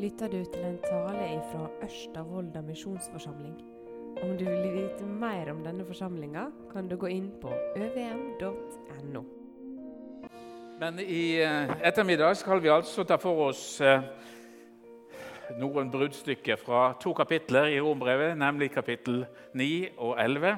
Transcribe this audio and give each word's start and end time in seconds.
lytter 0.00 0.30
du 0.32 0.38
til 0.48 0.62
en 0.64 0.78
tale 0.80 1.40
fra 1.50 1.66
Ørsta 1.84 2.22
misjonsforsamling. 2.64 3.56
Om 4.22 4.32
du 4.38 4.44
vil 4.46 4.72
vite 4.72 5.04
mer 5.04 5.50
om 5.52 5.60
denne 5.64 5.84
forsamlinga, 5.84 6.46
kan 6.72 6.88
du 6.88 6.96
gå 6.96 7.10
inn 7.12 7.28
på 7.42 7.52
øvm.no. 7.76 9.22
Men 10.80 10.98
i 11.04 11.36
eh, 11.44 11.72
ettermiddag 11.84 12.36
skal 12.40 12.62
vi 12.62 12.72
altså 12.72 13.04
ta 13.04 13.18
for 13.20 13.50
oss 13.50 13.80
eh, 13.84 14.00
noen 15.60 15.90
bruddstykker 15.92 16.56
fra 16.56 16.94
to 17.02 17.12
kapitler 17.12 17.68
i 17.74 17.80
Rombrevet, 17.80 18.38
nemlig 18.38 18.70
kapittel 18.72 19.26
9 19.52 19.68
og 19.98 20.16
11. 20.16 20.56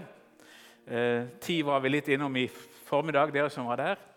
Eh, 0.87 1.21
ti 1.43 1.63
var 1.67 1.83
vi 1.83 1.97
litt 1.97 2.15
innom 2.15 2.37
i 2.39 2.47
formiddag, 2.87 3.35
dere 3.35 3.51
som 3.51 3.67
var 3.67 3.83
der. 3.83 4.12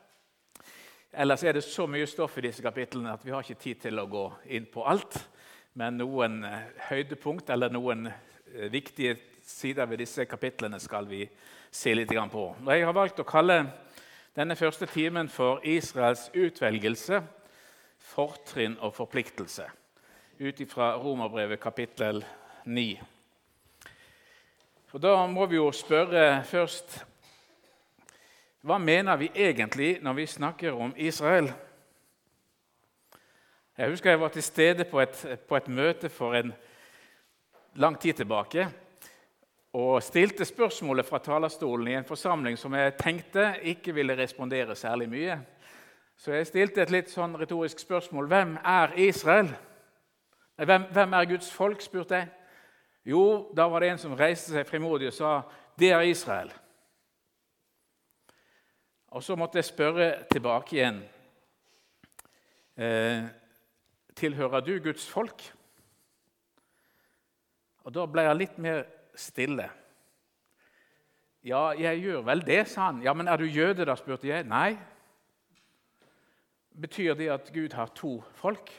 Ellers 1.18 1.44
er 1.44 1.54
det 1.56 1.64
så 1.64 1.86
mye 1.88 2.08
stoff 2.12 2.34
i 2.38 2.44
disse 2.44 2.64
kapitlene 2.64 3.14
at 3.14 3.22
vi 3.24 3.32
har 3.32 3.44
ikke 3.46 3.62
tid 3.62 3.80
til 3.86 4.02
å 4.02 4.08
gå 4.12 4.24
inn 4.52 4.66
på 4.68 4.84
alt. 4.84 5.16
Men 5.80 5.96
noen 6.02 6.42
eh, 6.44 6.66
høydepunkt 6.90 7.50
eller 7.56 7.72
noen 7.72 8.10
eh, 8.10 8.68
viktige 8.72 9.16
sider 9.46 9.88
ved 9.88 10.02
disse 10.04 10.26
kapitlene 10.28 10.80
skal 10.84 11.08
vi 11.08 11.22
se 11.72 11.94
litt 11.96 12.12
på. 12.12 12.44
Jeg 12.68 12.84
har 12.84 12.96
valgt 12.96 13.22
å 13.24 13.28
kalle 13.28 13.62
denne 14.36 14.58
første 14.60 14.90
timen 14.92 15.30
for 15.32 15.64
Israels 15.64 16.28
utvelgelse, 16.36 17.22
fortrinn 18.12 18.76
og 18.84 18.96
forpliktelse. 18.98 19.70
Ut 20.40 20.60
ifra 20.60 20.98
Romerbrevet 21.00 21.64
kapittel 21.64 22.26
9. 22.66 22.88
Og 24.92 25.02
Da 25.02 25.16
må 25.28 25.48
vi 25.48 25.62
jo 25.62 25.72
spørre 25.72 26.44
først 26.44 27.06
hva 28.66 28.80
mener 28.82 29.18
vi 29.22 29.28
egentlig 29.30 30.00
når 30.02 30.14
vi 30.18 30.26
snakker 30.26 30.74
om 30.74 30.94
Israel? 30.98 31.52
Jeg 33.78 33.90
husker 33.90 34.10
jeg 34.10 34.20
var 34.20 34.32
til 34.34 34.44
stede 34.44 34.88
på 34.90 35.02
et, 35.04 35.40
på 35.48 35.58
et 35.58 35.68
møte 35.68 36.10
for 36.10 36.34
en 36.34 36.54
lang 37.76 38.00
tid 38.02 38.14
tilbake 38.14 38.66
og 39.76 40.02
stilte 40.04 40.46
spørsmålet 40.46 41.06
fra 41.06 41.20
talerstolen 41.20 41.92
i 41.92 41.96
en 42.00 42.10
forsamling 42.10 42.58
som 42.58 42.74
jeg 42.74 42.98
tenkte 42.98 43.52
ikke 43.62 43.94
ville 43.94 44.18
respondere 44.18 44.76
særlig 44.76 45.10
mye. 45.10 45.38
Så 46.18 46.34
jeg 46.34 46.48
stilte 46.48 46.82
et 46.82 46.96
litt 46.96 47.14
sånn 47.14 47.38
retorisk 47.38 47.80
spørsmål. 47.84 48.32
Hvem 48.32 48.58
er 48.66 48.98
Israel? 48.98 49.54
Hvem, 50.58 50.90
hvem 50.92 51.14
er 51.14 51.32
Guds 51.36 51.52
folk? 51.54 51.82
spurte 51.86 52.24
jeg. 52.24 52.34
Jo, 53.06 53.52
da 53.54 53.70
var 53.70 53.84
det 53.84 53.94
en 53.94 54.06
som 54.08 54.18
reiste 54.18 54.56
seg 54.56 54.66
frimodig 54.66 55.12
og 55.12 55.20
sa 55.22 55.42
det 55.78 55.94
er 55.94 56.08
Israel. 56.10 56.50
Og 59.16 59.24
så 59.24 59.36
måtte 59.40 59.62
jeg 59.62 59.66
spørre 59.70 60.08
tilbake 60.28 60.76
igjen. 60.76 60.98
Eh, 62.76 63.24
tilhører 64.16 64.60
du 64.60 64.74
Guds 64.84 65.06
folk? 65.08 65.46
Og 67.86 67.94
Da 67.96 68.04
ble 68.12 68.26
jeg 68.26 68.36
litt 68.36 68.58
mer 68.60 68.84
stille. 69.16 69.70
Ja, 71.48 71.70
jeg 71.80 72.02
gjør 72.02 72.26
vel 72.28 72.44
det, 72.44 72.68
sa 72.68 72.90
han. 72.90 73.02
Ja, 73.04 73.14
Men 73.14 73.28
er 73.28 73.38
du 73.38 73.46
jøde, 73.46 73.86
da? 73.86 73.96
spurte 73.96 74.28
jeg. 74.28 74.44
Nei. 74.44 74.76
Betyr 76.82 77.14
det 77.16 77.30
at 77.32 77.54
Gud 77.54 77.74
har 77.74 77.88
to 77.96 78.22
folk? 78.34 78.72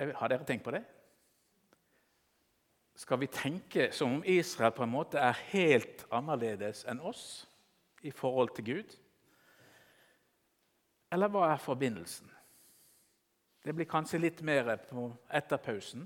Har 0.00 0.28
dere 0.28 0.44
tenkt 0.44 0.64
på 0.64 0.70
det? 0.74 0.82
Skal 3.00 3.20
vi 3.20 3.26
tenke 3.32 3.88
som 3.96 4.18
om 4.18 4.24
Israel 4.28 4.74
på 4.76 4.84
en 4.84 4.92
måte 4.92 5.16
er 5.18 5.38
helt 5.54 6.02
annerledes 6.12 6.82
enn 6.84 7.00
oss 7.00 7.46
i 8.04 8.12
forhold 8.12 8.52
til 8.58 8.66
Gud? 8.66 8.92
Eller 11.08 11.32
hva 11.32 11.46
er 11.48 11.62
forbindelsen? 11.64 12.28
Det 13.64 13.72
blir 13.76 13.88
kanskje 13.88 14.20
litt 14.20 14.44
mer 14.44 14.68
etter 14.74 15.56
pausen. 15.64 16.04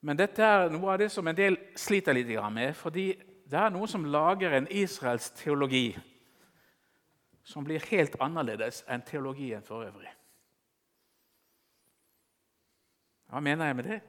Men 0.00 0.16
dette 0.16 0.44
er 0.44 0.72
noe 0.72 0.94
av 0.94 1.02
det 1.02 1.10
som 1.12 1.28
en 1.28 1.36
del 1.36 1.60
sliter 1.76 2.16
litt 2.16 2.32
med. 2.52 2.76
fordi 2.76 3.12
det 3.44 3.58
er 3.58 3.70
noen 3.70 3.88
som 3.88 4.04
lager 4.04 4.52
en 4.52 4.68
Israels 4.70 5.30
teologi 5.30 5.98
som 7.44 7.64
blir 7.64 7.84
helt 7.90 8.16
annerledes 8.20 8.84
enn 8.88 9.02
teologien 9.02 9.62
for 9.62 9.84
øvrig. 9.84 10.12
Hva 13.28 13.40
mener 13.40 13.66
jeg 13.66 13.76
med 13.76 13.84
det? 13.84 14.00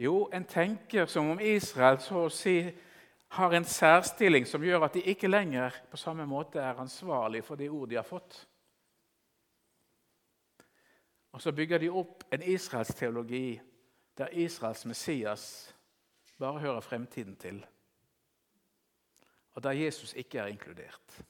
Jo, 0.00 0.30
en 0.32 0.44
tenker 0.44 1.06
som 1.06 1.28
om 1.30 1.40
Israel 1.44 1.98
så 2.00 2.22
å 2.24 2.32
si 2.32 2.62
har 3.36 3.52
en 3.52 3.66
særstilling 3.68 4.46
som 4.48 4.62
gjør 4.64 4.86
at 4.86 4.94
de 4.96 5.02
ikke 5.12 5.28
lenger 5.28 5.74
på 5.90 5.98
samme 6.00 6.24
måte 6.26 6.58
er 6.58 6.78
ansvarlig 6.80 7.42
for 7.44 7.60
de 7.60 7.68
ord 7.68 7.90
de 7.90 7.98
har 7.98 8.06
fått. 8.08 8.38
Og 11.36 11.42
så 11.44 11.52
bygger 11.52 11.82
de 11.84 11.90
opp 11.92 12.24
en 12.32 12.42
israelsk 12.42 12.96
teologi 12.96 13.60
der 14.18 14.32
Israels 14.40 14.86
Messias 14.88 15.44
bare 16.40 16.62
hører 16.64 16.80
fremtiden 16.80 17.36
til, 17.36 17.60
og 19.52 19.62
der 19.62 19.76
Jesus 19.76 20.14
ikke 20.16 20.40
er 20.40 20.48
inkludert. 20.48 21.20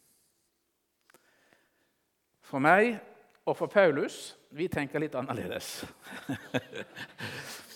For 2.47 2.63
meg 2.63 3.01
og 3.45 3.59
for 3.59 3.67
Paulus 3.67 4.39
vi 4.55 4.71
tenker 4.71 5.03
litt 5.03 5.19
annerledes. 5.19 5.83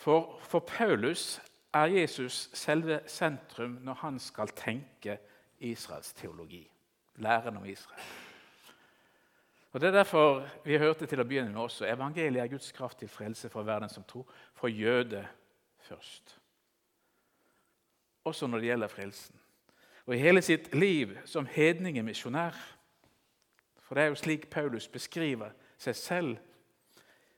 For, 0.00 0.38
for 0.40 0.58
Paulus 0.58 1.42
er 1.74 1.84
Jesus 1.84 2.50
selve 2.54 3.00
sentrum 3.06 3.78
når 3.84 3.94
han 3.94 4.18
skal 4.18 4.48
tenke 4.48 5.18
Israels 5.58 6.12
teologi, 6.12 6.70
læren 7.14 7.56
om 7.56 7.64
Israel. 7.64 8.00
Og 9.72 9.80
Det 9.80 9.86
er 9.86 9.92
derfor 9.92 10.48
vi 10.64 10.78
hørte 10.78 11.06
til 11.06 11.20
å 11.20 11.26
begynne 11.28 11.52
med 11.52 11.60
også 11.60 11.84
evangeliet 11.84 12.42
er 12.42 12.48
Guds 12.48 12.72
kraft 12.72 12.98
til 12.98 13.08
frelse 13.08 13.50
for 13.52 13.62
verden 13.62 13.88
som 13.88 14.04
tror, 14.08 14.24
for 14.54 14.68
jøde 14.68 15.26
først. 15.78 16.38
Også 18.24 18.46
når 18.46 18.58
det 18.58 18.66
gjelder 18.66 18.88
frelsen. 18.88 19.40
Og 20.06 20.14
i 20.14 20.18
hele 20.18 20.42
sitt 20.42 20.74
liv 20.74 21.12
som 21.24 21.46
hedningemisjonær. 21.46 22.56
For 23.84 23.94
det 23.94 24.04
er 24.04 24.08
jo 24.08 24.14
slik 24.14 24.48
Paulus 24.50 24.88
beskriver 24.88 25.52
seg 25.78 25.96
selv. 25.96 26.36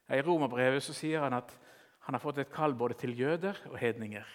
I 0.09 0.23
Romerbrevet 0.23 0.83
så 0.83 0.95
sier 0.95 1.27
han 1.27 1.35
at 1.35 1.59
han 2.03 2.15
har 2.15 2.23
fått 2.23 2.43
et 2.43 2.53
kall 2.53 2.75
både 2.75 2.97
til 2.99 3.15
jøder 3.19 3.59
og 3.71 3.79
hedninger. 3.79 4.27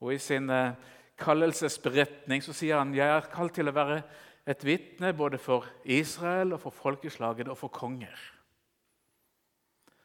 Og 0.00 0.14
I 0.14 0.18
sin 0.22 0.50
eh, 0.50 0.76
kallelsesberetning 1.18 2.42
så 2.44 2.54
sier 2.54 2.78
han 2.78 2.94
jeg 2.94 3.10
er 3.10 3.30
kalt 3.32 3.56
til 3.58 3.70
å 3.70 3.74
være 3.74 4.02
et 4.48 4.64
vitne 4.64 5.12
både 5.12 5.40
for 5.42 5.66
Israel, 5.84 6.54
og 6.54 6.62
for 6.62 6.72
folkeslaget 6.72 7.50
og 7.50 7.58
for 7.58 7.68
konger. 7.74 8.16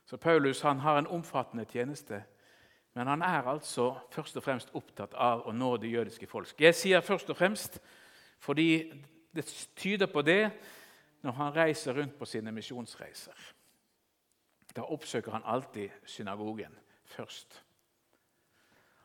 Så 0.06 0.18
Paulus 0.18 0.62
han 0.62 0.82
har 0.84 1.00
en 1.00 1.08
omfattende 1.08 1.66
tjeneste, 1.70 2.24
men 2.94 3.08
han 3.08 3.22
er 3.22 3.48
altså 3.48 3.94
først 4.12 4.38
og 4.38 4.44
fremst 4.44 4.74
opptatt 4.76 5.14
av 5.14 5.48
å 5.48 5.54
nå 5.56 5.78
det 5.78 5.94
jødiske 5.94 6.28
folk. 6.28 6.54
Jeg 6.60 6.76
sier 6.76 7.02
først 7.02 7.30
og 7.30 7.38
fremst 7.38 7.80
fordi 8.44 8.92
det 9.34 9.46
tyder 9.80 10.10
på 10.12 10.22
det 10.22 10.52
når 11.24 11.38
han 11.40 11.56
reiser 11.56 11.96
rundt 11.96 12.18
på 12.20 12.28
sine 12.28 12.52
misjonsreiser. 12.52 13.34
Da 14.76 14.82
oppsøker 14.82 15.32
han 15.32 15.46
alltid 15.46 15.90
synagogen 16.06 16.76
først. 17.06 17.64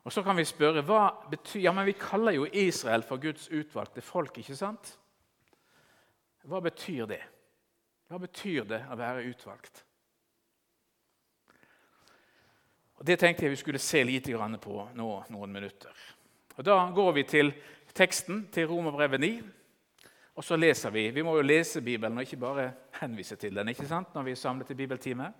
Og 0.04 0.12
Så 0.12 0.22
kan 0.22 0.36
vi 0.36 0.44
spørre 0.44 0.82
hva 0.82 1.10
betyr, 1.30 1.60
ja, 1.60 1.72
men 1.72 1.86
Vi 1.86 1.92
kaller 1.92 2.32
jo 2.32 2.46
Israel 2.52 3.02
for 3.02 3.16
Guds 3.16 3.50
utvalgte 3.50 4.00
folk. 4.00 4.38
ikke 4.38 4.56
sant? 4.56 4.98
Hva 6.42 6.60
betyr 6.60 7.06
det? 7.06 7.22
Hva 8.08 8.18
betyr 8.18 8.64
det 8.64 8.86
å 8.90 8.96
være 8.96 9.26
utvalgt? 9.28 9.84
Og 12.98 13.06
Det 13.06 13.18
tenkte 13.18 13.44
jeg 13.44 13.50
vi 13.50 13.56
skulle 13.56 13.78
se 13.78 14.04
litt 14.04 14.26
på 14.60 14.88
nå 14.94 15.24
noen 15.28 15.52
minutter. 15.52 15.92
Og 16.56 16.64
Da 16.64 16.90
går 16.90 17.12
vi 17.12 17.22
til 17.22 17.52
teksten 17.94 18.48
til 18.52 18.66
Romerbrevet 18.66 19.20
9. 19.20 19.42
Og 20.34 20.44
så 20.44 20.56
leser 20.56 20.90
vi. 20.90 21.10
Vi 21.10 21.22
må 21.22 21.36
jo 21.36 21.42
lese 21.42 21.80
Bibelen 21.80 22.18
og 22.18 22.22
ikke 22.22 22.36
bare 22.36 22.72
henvise 23.00 23.36
til 23.36 23.54
den 23.54 23.68
ikke 23.68 23.86
sant, 23.86 24.14
når 24.14 24.22
vi 24.22 24.30
er 24.30 24.34
samlet 24.34 24.66
til 24.66 24.76
bibeltime. 24.76 25.32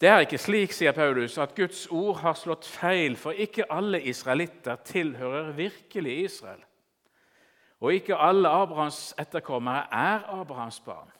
Det 0.00 0.08
er 0.08 0.22
ikke 0.22 0.38
slik, 0.38 0.72
sier 0.72 0.94
Paulus, 0.94 1.38
at 1.38 1.56
Guds 1.58 1.86
ord 1.90 2.20
har 2.22 2.36
slått 2.38 2.66
feil, 2.66 3.16
for 3.18 3.34
ikke 3.34 3.66
alle 3.72 3.98
israelitter 4.02 4.76
tilhører 4.86 5.52
virkelig 5.52 6.24
Israel. 6.24 6.62
Og 7.80 7.94
ikke 7.94 8.16
alle 8.16 8.48
Abrahams 8.48 9.14
etterkommere 9.18 9.86
er 9.90 10.26
Abrahams 10.40 10.80
barn. 10.80 11.10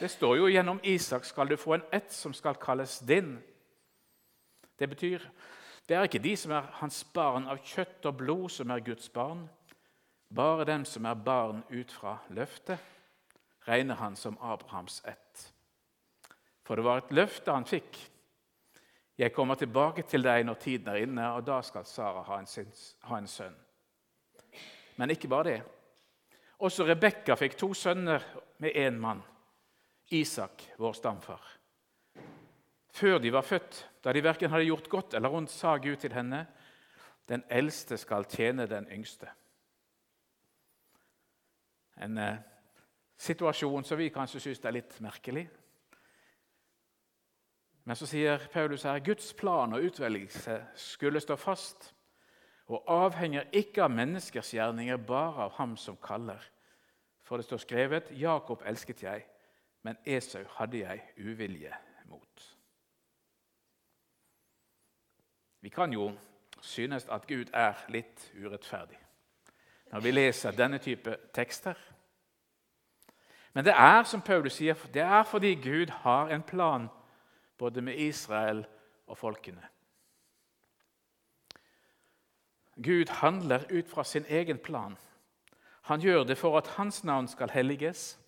Det 0.00 0.10
står 0.10 0.36
jo 0.36 0.50
gjennom 0.50 0.80
Isak 0.82 1.24
skal 1.24 1.48
du 1.50 1.56
få 1.56 1.74
en 1.74 1.86
ett 1.92 2.12
som 2.12 2.34
skal 2.34 2.58
kalles 2.58 2.98
din. 2.98 3.38
Det 4.78 4.88
betyr 4.90 5.22
det 5.88 5.96
er 5.96 6.02
ikke 6.02 6.18
de 6.18 6.36
som 6.36 6.52
er 6.56 6.70
hans 6.80 7.02
barn 7.04 7.44
av 7.46 7.58
kjøtt 7.60 8.06
og 8.08 8.16
blod, 8.16 8.48
som 8.50 8.70
er 8.70 8.80
Guds 8.80 9.08
barn. 9.12 9.44
Bare 10.34 10.64
dem 10.64 10.84
som 10.88 11.04
er 11.04 11.14
barn 11.14 11.60
ut 11.70 11.92
fra 11.92 12.16
løftet, 12.28 12.78
regner 13.68 13.94
han 14.00 14.16
som 14.16 14.38
Abrahams 14.40 15.02
ett. 15.06 15.23
For 16.64 16.76
det 16.76 16.84
var 16.86 17.02
et 17.02 17.12
løfte 17.12 17.52
han 17.52 17.66
fikk. 17.68 17.98
Jeg 19.18 19.32
kommer 19.32 19.58
tilbake 19.60 20.02
til 20.08 20.24
deg 20.24 20.46
når 20.46 20.58
tiden 20.58 20.88
er 20.90 21.04
inne, 21.04 21.28
og 21.36 21.44
da 21.46 21.60
skal 21.62 21.84
Sara 21.86 22.24
ha 22.26 22.40
en, 22.40 22.48
ha 23.08 23.18
en 23.20 23.30
sønn. 23.30 23.54
Men 24.98 25.12
ikke 25.14 25.30
bare 25.30 25.50
det. 25.50 25.60
Også 26.64 26.86
Rebekka 26.86 27.36
fikk 27.38 27.56
to 27.58 27.72
sønner 27.76 28.24
med 28.62 28.74
én 28.78 28.98
mann, 28.98 29.22
Isak, 30.10 30.62
vår 30.78 30.96
stamfar. 30.98 31.42
Før 32.94 33.18
de 33.18 33.32
var 33.32 33.42
født, 33.42 33.80
da 34.04 34.12
de 34.12 34.22
verken 34.22 34.50
hadde 34.52 34.68
gjort 34.68 34.88
godt 34.88 35.14
eller 35.18 35.32
ondt, 35.34 35.50
sa 35.50 35.76
Gud 35.82 35.96
til 35.98 36.12
henne, 36.14 36.44
den 37.28 37.42
eldste 37.50 37.96
skal 37.98 38.26
tjene 38.30 38.68
den 38.70 38.86
yngste. 38.92 39.30
En 42.04 42.18
eh, 42.18 42.38
situasjon 43.18 43.86
som 43.86 43.98
vi 43.98 44.12
kanskje 44.14 44.42
syns 44.42 44.62
er 44.64 44.76
litt 44.76 44.98
merkelig. 45.02 45.46
Men 47.84 47.96
så 47.96 48.06
sier 48.06 48.46
Paulus 48.52 48.82
her 48.82 48.98
Guds 49.04 49.34
plan 49.34 49.72
og 49.72 49.82
utvelgelse 49.82 50.64
skulle 50.74 51.20
stå 51.20 51.36
fast 51.36 51.94
og 52.66 52.84
avhenger 52.88 53.44
ikke 53.52 53.82
av 53.84 53.92
menneskers 53.92 54.54
gjerninger, 54.54 54.96
bare 54.96 55.44
av 55.44 55.52
ham 55.58 55.76
som 55.76 55.96
kaller. 56.00 56.40
For 57.22 57.36
det 57.36 57.44
står 57.44 57.56
skrevet:" 57.56 58.10
Jakob 58.10 58.62
elsket 58.66 59.02
jeg, 59.02 59.26
men 59.82 59.96
Esau 60.06 60.44
hadde 60.56 60.78
jeg 60.78 61.02
uvilje 61.18 61.72
mot. 62.04 62.56
Vi 65.60 65.68
kan 65.68 65.92
jo 65.92 66.12
synes 66.60 67.06
at 67.08 67.26
Gud 67.26 67.50
er 67.52 67.74
litt 67.88 68.32
urettferdig 68.44 68.98
når 69.92 70.00
vi 70.00 70.10
leser 70.10 70.50
denne 70.50 70.78
type 70.78 71.16
tekster. 71.34 71.74
Men 73.52 73.64
det 73.64 73.74
er 73.76 74.02
som 74.02 74.22
Paulus 74.22 74.56
sier, 74.58 74.74
det 74.94 75.02
er 75.02 75.22
fordi 75.22 75.54
Gud 75.54 75.90
har 75.90 76.32
en 76.34 76.42
plan 76.42 76.88
både 77.58 77.82
med 77.82 77.98
Israel 77.98 78.66
og 79.06 79.18
folkene. 79.18 79.62
Gud 82.76 83.08
handler 83.08 83.64
ut 83.70 83.88
fra 83.88 84.04
sin 84.04 84.24
egen 84.28 84.58
plan. 84.58 84.96
Han 85.82 86.00
gjør 86.00 86.24
det 86.24 86.38
for 86.38 86.58
at 86.58 86.66
hans 86.66 87.04
navn 87.04 87.28
skal 87.28 87.50
helliges. 87.50 88.18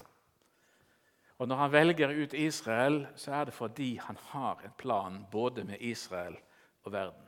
Og 1.39 1.49
når 1.49 1.57
han 1.57 1.73
velger 1.73 2.23
ut 2.23 2.35
Israel, 2.35 3.07
så 3.17 3.33
er 3.33 3.45
det 3.45 3.55
fordi 3.55 3.97
han 3.97 4.17
har 4.21 4.61
en 4.65 4.73
plan 4.79 5.27
både 5.33 5.65
med 5.65 5.77
Israel 5.81 6.37
og 6.85 6.93
verden. 6.93 7.23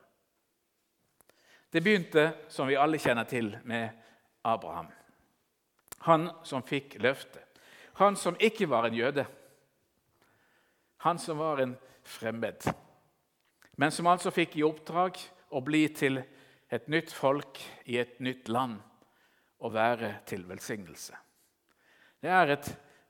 Det 1.73 1.83
begynte, 1.83 2.33
som 2.49 2.69
vi 2.69 2.79
alle 2.81 2.99
kjenner 2.99 3.25
til, 3.25 3.59
med 3.65 3.89
Abraham. 4.45 4.87
Han 5.99 6.31
som 6.45 6.63
fikk 6.63 6.97
løftet. 7.03 7.45
Han 7.99 8.17
som 8.17 8.37
ikke 8.41 8.69
var 8.71 8.87
en 8.87 8.95
jøde. 8.95 9.27
Han 10.97 11.19
som 11.19 11.39
var 11.39 11.61
en 11.61 11.77
fremmed. 12.09 12.67
Men 13.79 13.95
som 13.95 14.09
altså 14.11 14.33
fikk 14.35 14.57
i 14.59 14.67
oppdrag 14.67 15.21
å 15.55 15.63
bli 15.65 15.85
til 15.95 16.19
et 16.69 16.89
nytt 16.91 17.13
folk 17.15 17.61
i 17.89 17.99
et 18.01 18.19
nytt 18.21 18.49
land 18.53 18.81
og 19.65 19.75
være 19.75 20.19
til 20.29 20.45
velsignelse. 20.49 21.15
Det 22.23 22.31
er 22.31 22.55
et 22.55 22.69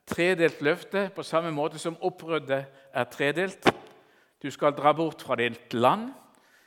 tredelt 0.08 0.60
løfte, 0.64 1.08
på 1.14 1.22
samme 1.22 1.50
måte 1.52 1.80
som 1.80 1.96
oppryddet 2.04 2.66
er 2.92 3.08
tredelt. 3.12 3.68
Du 4.42 4.50
skal 4.50 4.76
dra 4.76 4.92
bort 4.96 5.22
fra 5.24 5.36
ditt 5.36 5.74
land, 5.74 6.12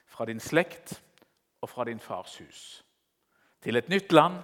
fra 0.07 0.25
din 0.25 0.42
slekt 0.42 0.98
og 1.62 1.69
fra 1.69 1.86
din 1.88 2.00
fars 2.00 2.38
hus. 2.42 2.62
Til 3.62 3.78
et 3.78 3.89
nytt 3.89 4.12
land. 4.12 4.42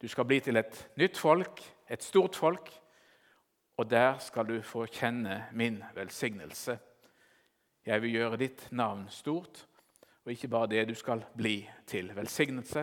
Du 0.00 0.08
skal 0.08 0.24
bli 0.24 0.40
til 0.40 0.56
et 0.56 0.76
nytt 0.96 1.18
folk, 1.18 1.60
et 1.88 2.02
stort 2.02 2.36
folk. 2.36 2.70
Og 3.78 3.90
der 3.90 4.18
skal 4.18 4.46
du 4.48 4.60
få 4.62 4.86
kjenne 4.86 5.44
min 5.52 5.82
velsignelse. 5.94 6.78
Jeg 7.88 8.02
vil 8.02 8.18
gjøre 8.18 8.36
ditt 8.36 8.66
navn 8.76 9.06
stort, 9.08 9.62
og 10.20 10.32
ikke 10.34 10.50
bare 10.52 10.68
det, 10.68 10.82
du 10.90 10.94
skal 10.94 11.22
bli 11.36 11.62
til 11.88 12.10
velsignelse. 12.12 12.82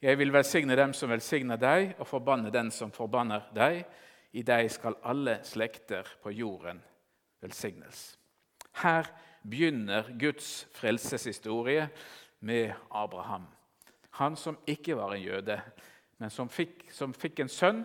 Jeg 0.00 0.18
vil 0.18 0.32
velsigne 0.32 0.76
dem 0.78 0.94
som 0.96 1.10
velsigner 1.12 1.60
deg, 1.60 1.90
og 1.98 2.08
forbanne 2.08 2.48
den 2.54 2.70
som 2.72 2.88
forbanner 2.88 3.50
deg. 3.52 3.82
I 4.32 4.46
deg 4.48 4.70
skal 4.72 4.96
alle 5.04 5.34
slekter 5.44 6.08
på 6.22 6.32
jorden 6.32 6.80
velsignes. 7.44 8.16
Her 8.80 9.12
begynner 9.44 10.08
Guds 10.16 10.64
frelseshistorie 10.72 11.90
med 12.40 12.72
Abraham. 12.88 13.44
Han 14.16 14.36
som 14.36 14.56
ikke 14.64 14.96
var 14.96 15.12
en 15.12 15.26
jøde, 15.28 15.60
men 16.16 16.32
som 16.32 16.48
fikk, 16.48 16.88
som 16.88 17.12
fikk 17.12 17.44
en 17.44 17.52
sønn 17.52 17.84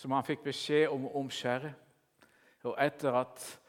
som 0.00 0.16
han 0.16 0.24
fikk 0.24 0.48
beskjed 0.48 0.88
om 0.88 1.10
å 1.10 1.18
omskjære. 1.20 1.74
Og 2.64 2.76
etter 2.80 3.20
at 3.20 3.59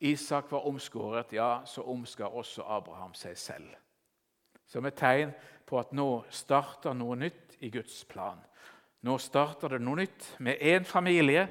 Isak 0.00 0.52
var 0.52 0.66
omskåret, 0.66 1.32
ja, 1.32 1.60
så 1.64 1.82
omskar 1.82 2.32
også 2.32 2.62
Abraham 2.62 3.14
seg 3.14 3.36
selv. 3.38 3.68
Som 4.66 4.86
et 4.86 4.96
tegn 4.96 5.32
på 5.66 5.78
at 5.80 5.92
nå 5.92 6.24
starter 6.30 6.94
noe 6.96 7.18
nytt 7.20 7.58
i 7.60 7.70
Guds 7.70 8.04
plan. 8.08 8.38
Nå 9.04 9.18
starter 9.18 9.76
det 9.76 9.80
noe 9.84 10.00
nytt 10.00 10.34
med 10.40 10.60
én 10.60 10.86
familie 10.88 11.48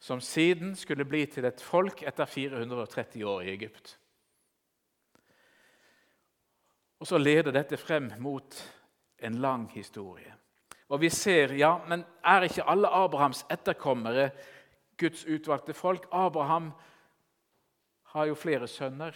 som 0.00 0.20
siden 0.20 0.72
skulle 0.76 1.04
bli 1.04 1.26
til 1.28 1.44
et 1.44 1.60
folk 1.60 2.02
etter 2.08 2.24
430 2.24 3.24
år 3.24 3.42
i 3.44 3.52
Egypt. 3.52 3.96
Og 7.00 7.08
så 7.08 7.18
leder 7.18 7.52
dette 7.52 7.76
frem 7.80 8.10
mot 8.20 8.56
en 9.20 9.40
lang 9.40 9.68
historie. 9.72 10.34
Og 10.88 11.00
vi 11.00 11.08
ser, 11.08 11.52
ja, 11.54 11.76
men 11.88 12.04
er 12.24 12.48
ikke 12.48 12.66
alle 12.68 12.88
Abrahams 12.88 13.44
etterkommere 13.50 14.30
Guds 14.98 15.24
utvalgte 15.24 15.74
folk? 15.74 16.08
Abraham 16.12 16.72
har 18.12 18.26
jo 18.26 18.34
flere 18.34 18.68
sønner. 18.68 19.14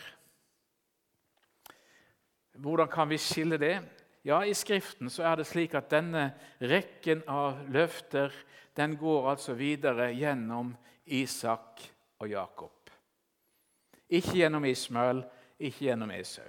Hvordan 2.54 2.88
kan 2.88 3.10
vi 3.10 3.18
skille 3.18 3.58
det? 3.58 3.76
Ja, 4.24 4.40
I 4.42 4.54
Skriften 4.54 5.10
så 5.10 5.26
er 5.28 5.36
det 5.36 5.46
slik 5.46 5.74
at 5.74 5.90
denne 5.92 6.30
rekken 6.62 7.24
av 7.28 7.66
løfter 7.68 8.32
den 8.76 8.96
går 8.98 9.30
altså 9.34 9.54
videre 9.58 10.08
gjennom 10.14 10.72
Isak 11.04 11.82
og 12.18 12.30
Jakob. 12.30 12.90
Ikke 14.08 14.38
gjennom 14.38 14.64
Ismael, 14.64 15.22
ikke 15.58 15.88
gjennom 15.88 16.10
Esau. 16.14 16.48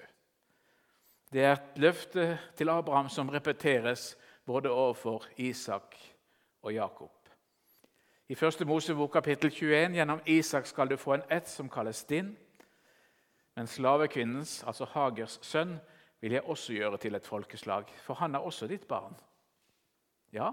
Det 1.31 1.44
er 1.44 1.57
et 1.57 1.81
løfte 1.81 2.38
til 2.56 2.69
Abraham 2.69 3.09
som 3.09 3.30
repeteres 3.30 4.13
både 4.45 4.71
overfor 4.71 5.25
Isak 5.38 5.97
og 6.62 6.74
Jakob. 6.74 7.25
I 8.30 8.33
1. 8.33 8.66
Mosebok 8.66 9.12
kapittel 9.13 9.51
21 9.51 9.94
gjennom 9.94 10.22
Isak 10.25 10.66
skal 10.66 10.89
du 10.89 10.98
få 10.98 11.13
en 11.13 11.24
ett 11.30 11.48
som 11.48 11.69
kalles 11.69 12.04
din. 12.10 12.31
Men 13.56 13.68
slavekvinnens, 13.68 14.63
altså 14.63 14.86
Hagers 14.86 15.39
sønn, 15.45 15.75
vil 16.22 16.31
jeg 16.31 16.42
også 16.44 16.74
gjøre 16.74 16.98
til 16.98 17.16
et 17.16 17.27
folkeslag, 17.27 17.86
for 18.01 18.18
han 18.18 18.36
er 18.36 18.39
også 18.42 18.68
ditt 18.68 18.88
barn. 18.88 19.13
Ja, 20.33 20.51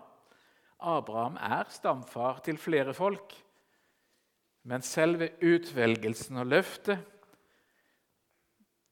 Abraham 0.81 1.39
er 1.41 1.65
stamfar 1.73 2.43
til 2.45 2.59
flere 2.59 2.95
folk, 2.95 3.33
men 4.63 4.83
selve 4.83 5.31
utvelgelsen 5.41 6.37
og 6.37 6.47
løftet 6.47 6.99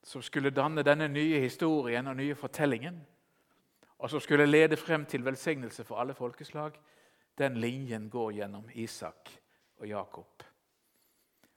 som 0.03 0.21
skulle 0.21 0.49
danne 0.49 0.81
denne 0.83 1.07
nye 1.07 1.39
historien 1.39 2.07
og 2.07 2.15
nye 2.15 2.35
fortellingen, 2.35 2.97
og 3.99 4.09
som 4.09 4.19
skulle 4.19 4.49
lede 4.49 4.77
frem 4.77 5.05
til 5.05 5.25
velsignelse 5.25 5.83
for 5.83 6.01
alle 6.01 6.13
folkeslag, 6.17 6.73
den 7.41 7.57
linjen 7.61 8.09
går 8.09 8.35
gjennom 8.37 8.69
Isak 8.73 9.31
og 9.81 9.87
Jakob. 9.89 10.45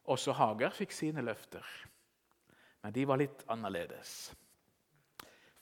Også 0.04 0.32
Hager 0.36 0.72
fikk 0.72 0.92
sine 0.92 1.22
løfter, 1.24 1.64
men 2.82 2.92
de 2.92 3.04
var 3.08 3.20
litt 3.20 3.44
annerledes. 3.48 4.32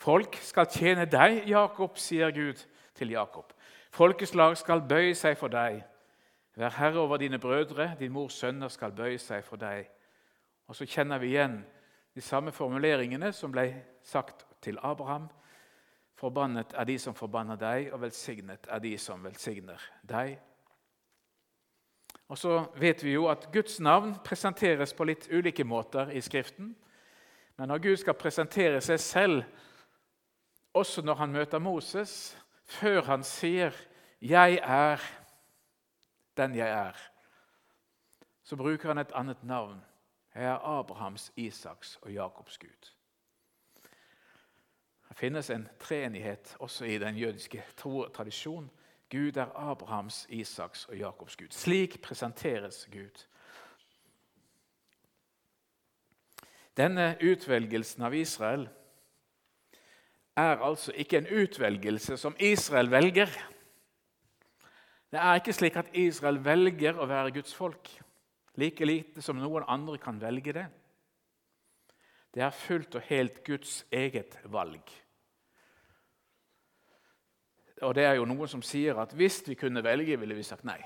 Folk 0.03 0.35
skal 0.43 0.67
tjene 0.67 1.07
deg, 1.07 1.45
Jakob, 1.47 1.99
sier 1.99 2.33
Gud 2.35 2.59
til 2.99 3.13
Jakob. 3.15 3.53
Folkeslag 3.95 4.57
skal 4.59 4.83
bøye 4.89 5.15
seg 5.15 5.37
for 5.39 5.53
deg. 5.53 5.83
Vær 6.59 6.75
herre 6.75 7.05
over 7.05 7.21
dine 7.23 7.39
brødre, 7.39 7.93
din 7.99 8.13
mors 8.13 8.35
sønner 8.35 8.69
skal 8.73 8.93
bøye 8.93 9.21
seg 9.23 9.45
for 9.47 9.61
deg. 9.61 9.87
Og 10.67 10.77
så 10.77 10.89
kjenner 10.89 11.23
vi 11.23 11.35
igjen 11.35 11.61
de 12.15 12.21
samme 12.21 12.53
formuleringene 12.53 13.31
som 13.33 13.53
ble 13.55 13.69
sagt 14.03 14.47
til 14.65 14.79
Abraham. 14.83 15.29
Forbannet 16.23 16.71
er 16.79 16.85
de 16.87 16.95
som 17.03 17.15
forbanner 17.19 17.59
deg, 17.59 17.89
og 17.91 18.05
velsignet 18.05 18.69
er 18.71 18.79
de 18.79 18.93
som 18.99 19.25
velsigner 19.25 19.83
deg. 20.07 20.37
Og 22.31 22.39
så 22.39 22.61
vet 22.79 23.03
vi 23.03 23.17
jo 23.17 23.27
at 23.27 23.49
Guds 23.53 23.81
navn 23.83 24.15
presenteres 24.25 24.95
på 24.95 25.09
litt 25.11 25.27
ulike 25.35 25.67
måter 25.67 26.13
i 26.15 26.23
Skriften. 26.23 26.77
Men 27.59 27.69
når 27.69 27.83
Gud 27.83 27.97
skal 28.05 28.15
presentere 28.15 28.79
seg 28.81 29.01
selv, 29.03 29.43
også 30.73 31.03
når 31.03 31.19
han 31.25 31.35
møter 31.35 31.59
Moses, 31.59 32.39
før 32.65 33.03
han 33.03 33.23
sier 33.23 33.75
'Jeg 34.21 34.61
er 34.63 35.03
den 36.37 36.55
jeg 36.55 36.71
er', 36.71 37.11
så 38.43 38.57
bruker 38.57 38.89
han 38.89 38.99
et 38.99 39.13
annet 39.15 39.45
navn. 39.45 39.85
Jeg 40.35 40.45
er 40.45 40.79
Abrahams, 40.79 41.33
Isaks 41.37 41.99
og 42.03 42.13
Jakobs 42.13 42.59
Gud. 42.59 43.02
Det 45.13 45.19
finnes 45.19 45.51
en 45.51 45.67
treenighet 45.77 46.55
også 46.65 46.87
i 46.89 46.95
den 46.99 47.19
jødiske 47.21 47.61
tro 47.77 48.07
tradisjon. 48.09 48.71
Gud 49.13 49.37
er 49.37 49.51
Abrahams, 49.61 50.27
Isaks 50.31 50.87
og 50.89 50.97
Jakobs 50.97 51.37
Gud. 51.37 51.51
Slik 51.51 51.99
presenteres 52.03 52.89
Gud. 52.93 53.21
Denne 56.77 57.11
utvelgelsen 57.21 58.09
av 58.09 58.17
Israel 58.17 58.65
er 60.37 60.65
altså 60.65 60.97
ikke 60.97 61.21
en 61.21 61.29
utvelgelse 61.29 62.17
som 62.17 62.37
Israel 62.41 62.89
velger. 62.91 63.29
Det 65.13 65.21
er 65.21 65.35
ikke 65.35 65.53
slik 65.53 65.77
at 65.77 65.93
Israel 65.93 66.41
velger 66.41 66.97
å 66.97 67.05
være 67.05 67.37
Guds 67.37 67.53
folk, 67.53 67.99
like 68.57 68.89
lite 68.89 69.21
som 69.21 69.37
noen 69.37 69.69
andre 69.69 70.01
kan 70.01 70.17
velge 70.25 70.57
det. 70.57 70.71
Det 72.33 72.43
er 72.43 72.51
fullt 72.51 72.95
og 72.97 73.05
helt 73.09 73.43
Guds 73.45 73.83
eget 73.93 74.39
valg. 74.45 74.83
Og 77.83 77.95
det 77.95 78.05
er 78.07 78.17
jo 78.17 78.27
noen 78.29 78.49
som 78.49 78.63
sier 78.65 78.99
at 79.03 79.13
hvis 79.17 79.43
vi 79.49 79.57
kunne 79.59 79.83
velge, 79.85 80.17
ville 80.21 80.37
vi 80.39 80.47
sagt 80.47 80.65
nei. 80.65 80.79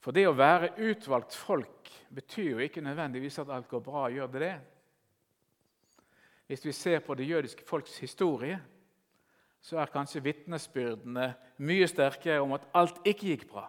For 0.00 0.16
det 0.16 0.26
å 0.28 0.36
være 0.36 0.74
utvalgt 0.80 1.36
folk 1.36 1.90
betyr 2.14 2.54
jo 2.54 2.60
ikke 2.64 2.84
nødvendigvis 2.84 3.40
at 3.42 3.50
alt 3.52 3.68
går 3.68 3.82
bra. 3.84 4.06
Gjør 4.12 4.30
det 4.32 4.44
det? 4.44 4.54
Hvis 6.50 6.64
vi 6.64 6.72
ser 6.72 7.02
på 7.04 7.14
det 7.14 7.28
jødiske 7.28 7.66
folks 7.66 7.98
historie, 7.98 8.60
så 9.60 9.78
er 9.78 9.92
kanskje 9.92 10.22
vitnesbyrdene 10.24 11.26
mye 11.60 11.88
sterkere 11.88 12.40
om 12.40 12.56
at 12.56 12.64
alt 12.74 13.02
ikke 13.04 13.34
gikk 13.34 13.44
bra. 13.50 13.66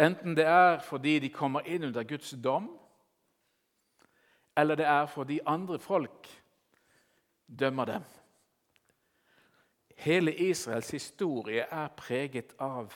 Enten 0.00 0.34
det 0.34 0.46
er 0.48 0.80
fordi 0.82 1.18
de 1.22 1.30
kommer 1.30 1.68
inn 1.70 1.84
under 1.90 2.02
Guds 2.08 2.32
dom, 2.42 2.70
eller 4.56 4.74
det 4.74 4.86
er 4.86 5.06
fordi 5.06 5.40
andre 5.46 5.78
folk 5.78 6.28
dømmer 7.58 7.84
dem. 7.84 8.02
Hele 9.96 10.34
Israels 10.34 10.90
historie 10.90 11.60
er 11.70 11.88
preget 11.96 12.54
av 12.58 12.92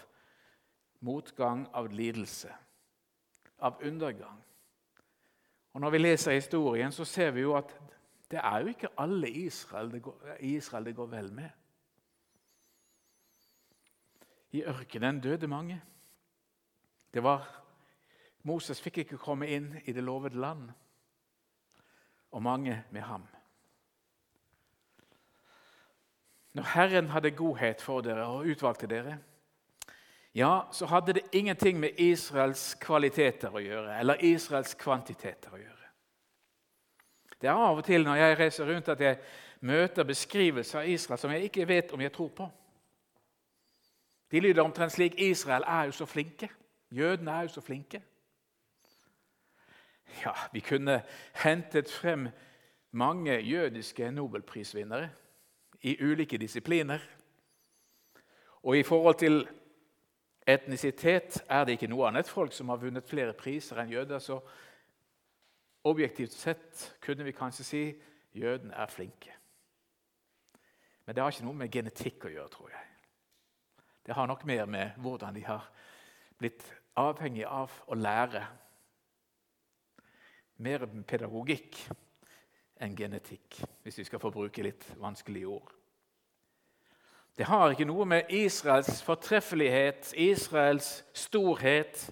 motgang, 1.00 1.68
av 1.74 1.86
lidelse, 1.86 2.50
av 3.58 3.80
undergang. 3.82 4.44
Og 5.72 5.80
Når 5.80 5.90
vi 5.90 5.98
leser 5.98 6.32
historien, 6.32 6.92
så 6.92 7.04
ser 7.04 7.30
vi 7.30 7.40
jo 7.40 7.54
at 7.56 7.74
det 8.30 8.40
er 8.42 8.60
jo 8.60 8.66
ikke 8.66 8.88
alle 8.98 9.30
Israel 9.30 9.92
det 9.92 10.02
går, 10.02 10.36
Israel 10.40 10.84
det 10.84 10.96
går 10.96 11.06
vel 11.06 11.32
med. 11.32 11.50
I 14.50 14.64
ørkenen 14.64 15.20
døde 15.20 15.46
mange. 15.46 15.82
Det 17.14 17.22
var, 17.22 17.46
Moses 18.42 18.82
fikk 18.82 18.98
ikke 18.98 19.18
komme 19.18 19.48
inn 19.48 19.74
i 19.84 19.92
det 19.92 20.04
lovede 20.04 20.40
land, 20.40 20.70
og 22.30 22.42
mange 22.42 22.85
med 22.90 23.00
ham. 23.00 23.26
Når 26.52 26.62
Herren 26.62 27.08
hadde 27.08 27.30
godhet 27.30 27.82
for 27.82 28.00
dere 28.00 28.26
og 28.26 28.47
utvalgte 28.47 28.87
dere, 28.87 29.18
ja, 30.35 30.61
så 30.73 30.87
hadde 30.87 31.12
det 31.12 31.23
ingenting 31.32 31.80
med 31.80 31.99
Israels 31.99 32.75
kvaliteter 32.80 33.54
å 33.54 33.62
gjøre 33.62 33.97
eller 34.00 34.25
Israels 34.25 34.75
kvantiteter 34.78 35.54
å 35.54 35.61
gjøre. 35.61 35.75
Det 37.40 37.49
er 37.49 37.54
av 37.54 37.78
og 37.78 37.85
til 37.87 38.04
når 38.04 38.18
jeg 38.18 38.38
reiser 38.38 38.68
rundt 38.68 38.90
at 38.92 39.00
jeg 39.00 39.18
møter 39.61 40.06
beskrivelser 40.06 40.80
av 40.82 40.88
Israel 40.90 41.20
som 41.20 41.32
jeg 41.35 41.49
ikke 41.49 41.68
vet 41.68 41.92
om 41.94 42.02
jeg 42.02 42.12
tror 42.14 42.30
på. 42.35 42.49
De 44.30 44.40
lyder 44.40 44.62
omtrent 44.62 44.92
slik 44.92 45.14
Israel 45.23 45.64
er 45.66 45.88
jo 45.88 45.97
så 45.97 46.06
flinke. 46.06 46.50
Jødene 46.90 47.30
er 47.30 47.47
jo 47.49 47.54
så 47.54 47.64
flinke. 47.64 48.02
Ja, 50.24 50.32
Vi 50.52 50.60
kunne 50.60 51.02
hentet 51.34 51.90
frem 51.90 52.28
mange 52.90 53.40
jødiske 53.40 54.10
nobelprisvinnere 54.10 55.10
i 55.80 55.96
ulike 56.02 56.38
disipliner. 56.38 56.98
Og 58.62 58.78
i 58.78 58.82
forhold 58.82 59.14
til 59.14 59.48
etnisitet 60.46 61.44
er 61.48 61.64
det 61.64 61.76
ikke 61.76 61.90
noe 61.92 62.08
annet 62.08 62.28
folk 62.28 62.52
som 62.52 62.68
har 62.68 62.80
vunnet 62.80 63.08
flere 63.08 63.32
priser 63.32 63.82
enn 63.82 63.92
jøder. 63.92 64.18
så 64.18 64.40
Objektivt 65.84 66.32
sett 66.32 66.96
kunne 67.00 67.24
vi 67.24 67.32
kanskje 67.32 67.64
si 67.64 67.82
jødene 68.34 68.74
er 68.74 68.86
flinke. 68.86 69.32
Men 71.06 71.14
det 71.14 71.22
har 71.22 71.32
ikke 71.32 71.44
noe 71.46 71.56
med 71.56 71.70
genetikk 71.72 72.26
å 72.28 72.32
gjøre, 72.32 72.48
tror 72.52 72.70
jeg. 72.70 72.88
Det 74.06 74.16
har 74.16 74.26
nok 74.26 74.44
mer 74.44 74.66
med 74.66 74.96
hvordan 75.00 75.34
de 75.36 75.44
har 75.44 75.68
blitt 76.38 76.64
avhengig 76.96 77.46
av 77.46 77.72
å 77.86 77.96
lære. 77.96 78.42
Mer 80.58 80.86
pedagogikk 81.06 81.78
enn 82.82 82.94
genetikk, 82.98 83.60
hvis 83.82 83.98
vi 84.00 84.06
skal 84.06 84.22
få 84.22 84.30
bruke 84.34 84.62
litt 84.62 84.86
vanskelige 84.98 85.50
ord. 85.50 85.74
Det 87.38 87.46
har 87.46 87.70
ikke 87.70 87.86
noe 87.86 88.06
med 88.08 88.32
Israels 88.34 88.98
fortreffelighet, 89.06 90.10
Israels 90.18 91.04
storhet, 91.14 92.08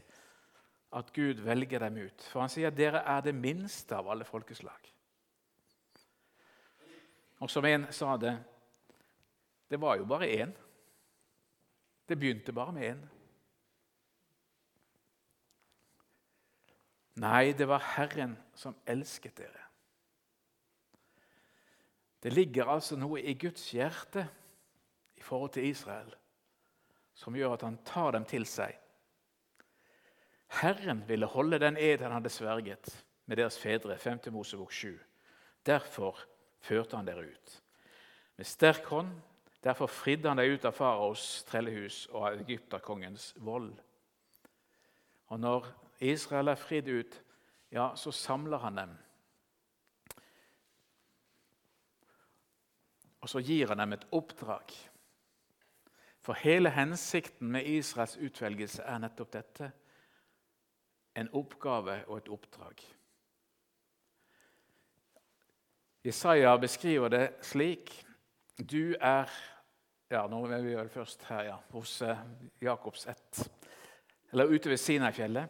at 0.94 1.10
Gud 1.12 1.42
velger 1.42 1.82
dem 1.82 1.98
ut. 2.06 2.28
For 2.30 2.44
han 2.44 2.52
sier 2.52 2.70
at 2.70 2.78
dere 2.78 3.02
er 3.02 3.24
det 3.26 3.34
minste 3.34 3.98
av 3.98 4.06
alle 4.12 4.24
folkeslag. 4.24 4.92
Og 7.42 7.50
som 7.50 7.66
en 7.68 7.88
sa 7.92 8.14
det 8.16 8.36
Det 9.68 9.80
var 9.82 9.96
jo 9.98 10.04
bare 10.06 10.30
én. 10.30 10.52
Det 12.08 12.18
begynte 12.18 12.52
bare 12.52 12.72
med 12.72 12.90
én. 12.92 13.00
Nei, 17.22 17.52
det 17.56 17.68
var 17.68 17.84
Herren 17.96 18.36
som 18.54 18.76
elsket 18.86 19.38
dere. 19.38 19.62
Det 22.22 22.32
ligger 22.32 22.68
altså 22.72 22.96
noe 22.98 23.20
i 23.22 23.36
Guds 23.38 23.70
hjerte 23.72 24.26
i 25.16 25.22
forhold 25.22 25.54
til 25.56 25.68
Israel 25.68 26.10
som 27.16 27.36
gjør 27.36 27.54
at 27.54 27.64
han 27.64 27.78
tar 27.86 28.12
dem 28.16 28.26
til 28.28 28.44
seg 28.48 28.76
Herren 30.48 31.02
ville 31.08 31.26
holde 31.26 31.58
den 31.58 31.76
ed 31.76 32.02
han 32.02 32.12
hadde 32.12 32.30
sverget 32.30 33.04
med 33.26 33.36
deres 33.36 33.58
fedre. 33.58 33.98
5. 33.98 34.18
Mosebok 34.32 34.72
7. 34.72 34.98
Derfor 35.66 36.18
førte 36.60 36.96
han 36.96 37.06
dere 37.06 37.26
ut. 37.26 37.62
Med 38.36 38.46
sterk 38.46 38.84
hånd. 38.84 39.10
Derfor 39.64 39.90
fridde 39.90 40.28
han 40.28 40.38
deg 40.38 40.52
ut 40.54 40.64
av 40.68 40.76
faraos 40.76 41.42
trellehus 41.48 42.04
og 42.12 42.28
av 42.28 42.36
egypterkongens 42.38 43.32
vold. 43.42 43.72
Og 45.26 45.40
når 45.40 45.66
Israel 46.00 46.48
er 46.48 46.60
fridd 46.60 46.88
ut, 46.88 47.22
ja, 47.72 47.90
så 47.96 48.10
samler 48.10 48.58
han 48.58 48.76
dem. 48.76 48.92
Og 53.20 53.28
så 53.28 53.40
gir 53.40 53.68
han 53.68 53.78
dem 53.78 53.96
et 53.96 54.06
oppdrag. 54.12 54.74
For 56.22 56.38
hele 56.38 56.70
hensikten 56.70 57.50
med 57.54 57.66
Israels 57.66 58.16
utvelgelse 58.16 58.82
er 58.82 59.02
nettopp 59.02 59.32
dette 59.32 59.72
en 61.16 61.30
oppgave 61.32 62.00
og 62.06 62.18
et 62.18 62.28
oppdrag. 62.28 62.82
Jesaja 66.06 66.56
beskriver 66.56 67.08
det 67.08 67.24
slik 67.42 67.90
Du 68.58 68.94
er 69.00 69.30
ja, 70.10 70.26
Nå 70.30 70.44
er 70.46 70.62
vi 70.62 70.74
vel 70.76 70.88
først 70.88 71.24
her, 71.26 71.42
ja, 71.48 71.56
hos 71.74 71.98
eh, 72.02 72.18
Jakobs 72.62 73.06
ett, 73.10 73.40
eller 74.30 74.52
ute 74.54 74.70
ved 74.70 74.78
Sinai-fjellet. 74.78 75.48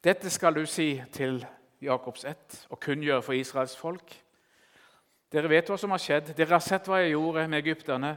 Dette 0.00 0.30
skal 0.32 0.54
du 0.56 0.62
si 0.64 0.94
til 1.12 1.42
Jakobs 1.84 2.24
ett 2.24 2.54
og 2.72 2.80
kunngjøre 2.80 3.20
for 3.20 3.36
Israels 3.36 3.74
folk. 3.76 4.14
Dere 5.30 5.50
vet 5.52 5.68
hva 5.68 5.76
som 5.76 5.92
har 5.92 6.00
skjedd. 6.00 6.30
Dere 6.36 6.56
har 6.56 6.64
sett 6.64 6.88
hva 6.88 7.02
jeg 7.02 7.12
gjorde 7.12 7.44
med 7.52 7.60
egypterne. 7.60 8.14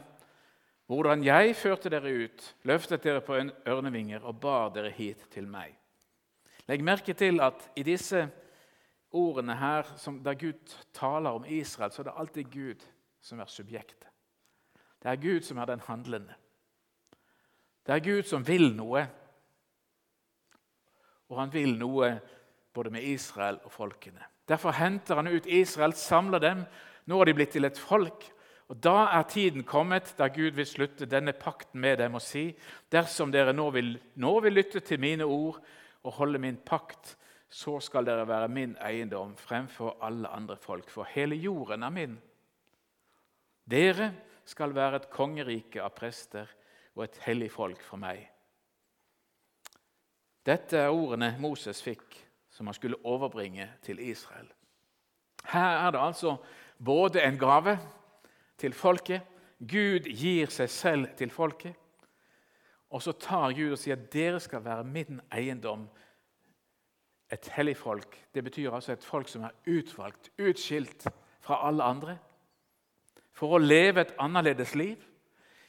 Hvordan 0.87 1.23
jeg 1.27 1.55
førte 1.59 1.91
dere 1.91 2.11
ut, 2.23 2.45
løftet 2.63 3.03
dere 3.03 3.23
på 3.23 3.35
ørnevinger 3.35 4.23
og 4.23 4.39
bar 4.39 4.71
dere 4.75 4.91
hit 4.95 5.25
til 5.33 5.47
meg. 5.47 5.75
Legg 6.71 6.83
merke 6.83 7.15
til 7.19 7.41
at 7.43 7.65
i 7.75 7.83
disse 7.83 8.21
ordene 9.11 9.55
her, 9.59 9.87
der 10.23 10.39
Gud 10.39 10.75
taler 10.95 11.35
om 11.35 11.45
Israel, 11.45 11.91
så 11.91 12.01
er 12.01 12.07
det 12.07 12.15
alltid 12.17 12.51
Gud 12.51 12.85
som 13.21 13.39
er 13.39 13.51
subjektet. 13.51 14.07
Det 15.03 15.11
er 15.11 15.19
Gud 15.19 15.41
som 15.43 15.57
er 15.57 15.67
den 15.67 15.83
handlende. 15.83 16.33
Det 17.83 17.95
er 17.95 17.99
Gud 17.99 18.23
som 18.23 18.47
vil 18.47 18.71
noe. 18.75 19.03
Og 21.31 21.39
han 21.39 21.53
vil 21.53 21.75
noe 21.79 22.15
både 22.73 22.91
med 22.93 23.05
Israel 23.07 23.59
og 23.63 23.71
folkene. 23.71 24.23
Derfor 24.49 24.75
henter 24.75 25.15
han 25.15 25.31
ut 25.31 25.45
Israel, 25.45 25.93
samler 25.93 26.39
dem. 26.39 26.63
Nå 27.05 27.19
har 27.19 27.29
de 27.29 27.35
blitt 27.37 27.53
til 27.55 27.65
et 27.67 27.79
folk. 27.79 28.25
Og 28.71 28.79
Da 28.83 29.09
er 29.13 29.23
tiden 29.29 29.63
kommet 29.63 30.15
da 30.17 30.27
Gud 30.27 30.55
vil 30.55 30.65
slutte 30.65 31.05
denne 31.05 31.33
pakten 31.33 31.81
med 31.81 31.99
dem 31.99 32.15
og 32.15 32.23
si 32.23 32.55
dersom 32.91 33.31
dere 33.31 33.53
nå 33.53 33.69
vil, 33.75 33.99
nå 34.15 34.39
vil 34.41 34.53
lytte 34.53 34.79
til 34.79 34.99
mine 34.99 35.25
ord 35.25 35.59
og 36.03 36.13
holde 36.13 36.39
min 36.39 36.57
pakt, 36.57 37.15
så 37.49 37.77
skal 37.79 38.05
dere 38.05 38.25
være 38.27 38.49
min 38.49 38.75
eiendom 38.81 39.35
fremfor 39.37 39.99
alle 40.01 40.27
andre 40.27 40.57
folk, 40.57 40.89
for 40.89 41.05
hele 41.13 41.35
jorden 41.35 41.83
er 41.83 41.93
min. 41.93 42.17
Dere 43.69 44.13
skal 44.45 44.73
være 44.75 45.03
et 45.03 45.09
kongerike 45.13 45.83
av 45.83 45.93
prester 45.95 46.49
og 46.95 47.05
et 47.05 47.19
hellig 47.27 47.51
folk 47.53 47.83
for 47.85 48.01
meg. 48.01 48.25
Dette 50.45 50.77
er 50.77 50.91
ordene 50.91 51.35
Moses 51.39 51.79
fikk, 51.83 52.17
som 52.51 52.67
han 52.67 52.75
skulle 52.75 52.99
overbringe 53.03 53.69
til 53.81 53.99
Israel. 53.99 54.49
Her 55.49 55.87
er 55.87 55.91
det 55.91 55.99
altså 55.99 56.35
både 56.85 57.23
en 57.23 57.39
gave 57.39 57.77
til 58.57 58.73
folket 58.73 59.21
Gud 59.63 60.09
gir 60.09 60.51
seg 60.51 60.69
selv 60.69 61.07
til 61.17 61.31
folket. 61.31 61.75
Og 62.93 63.01
så 63.01 63.13
tar 63.17 63.55
Gud 63.55 63.73
og 63.73 63.79
sier 63.79 63.97
at 63.97 64.09
dere 64.13 64.39
skal 64.43 64.63
være 64.65 64.83
min 64.85 65.21
eiendom. 65.33 65.87
Et 67.31 67.47
hellig 67.55 67.77
folk. 67.77 68.17
Det 68.33 68.43
betyr 68.43 68.73
altså 68.73 68.93
et 68.93 69.03
folk 69.03 69.29
som 69.31 69.47
er 69.47 69.55
utvalgt, 69.67 70.29
utskilt 70.37 71.07
fra 71.41 71.61
alle 71.67 71.83
andre. 71.83 72.17
For 73.33 73.55
å 73.55 73.61
leve 73.61 74.03
et 74.03 74.13
annerledes 74.21 74.75
liv. 74.75 74.99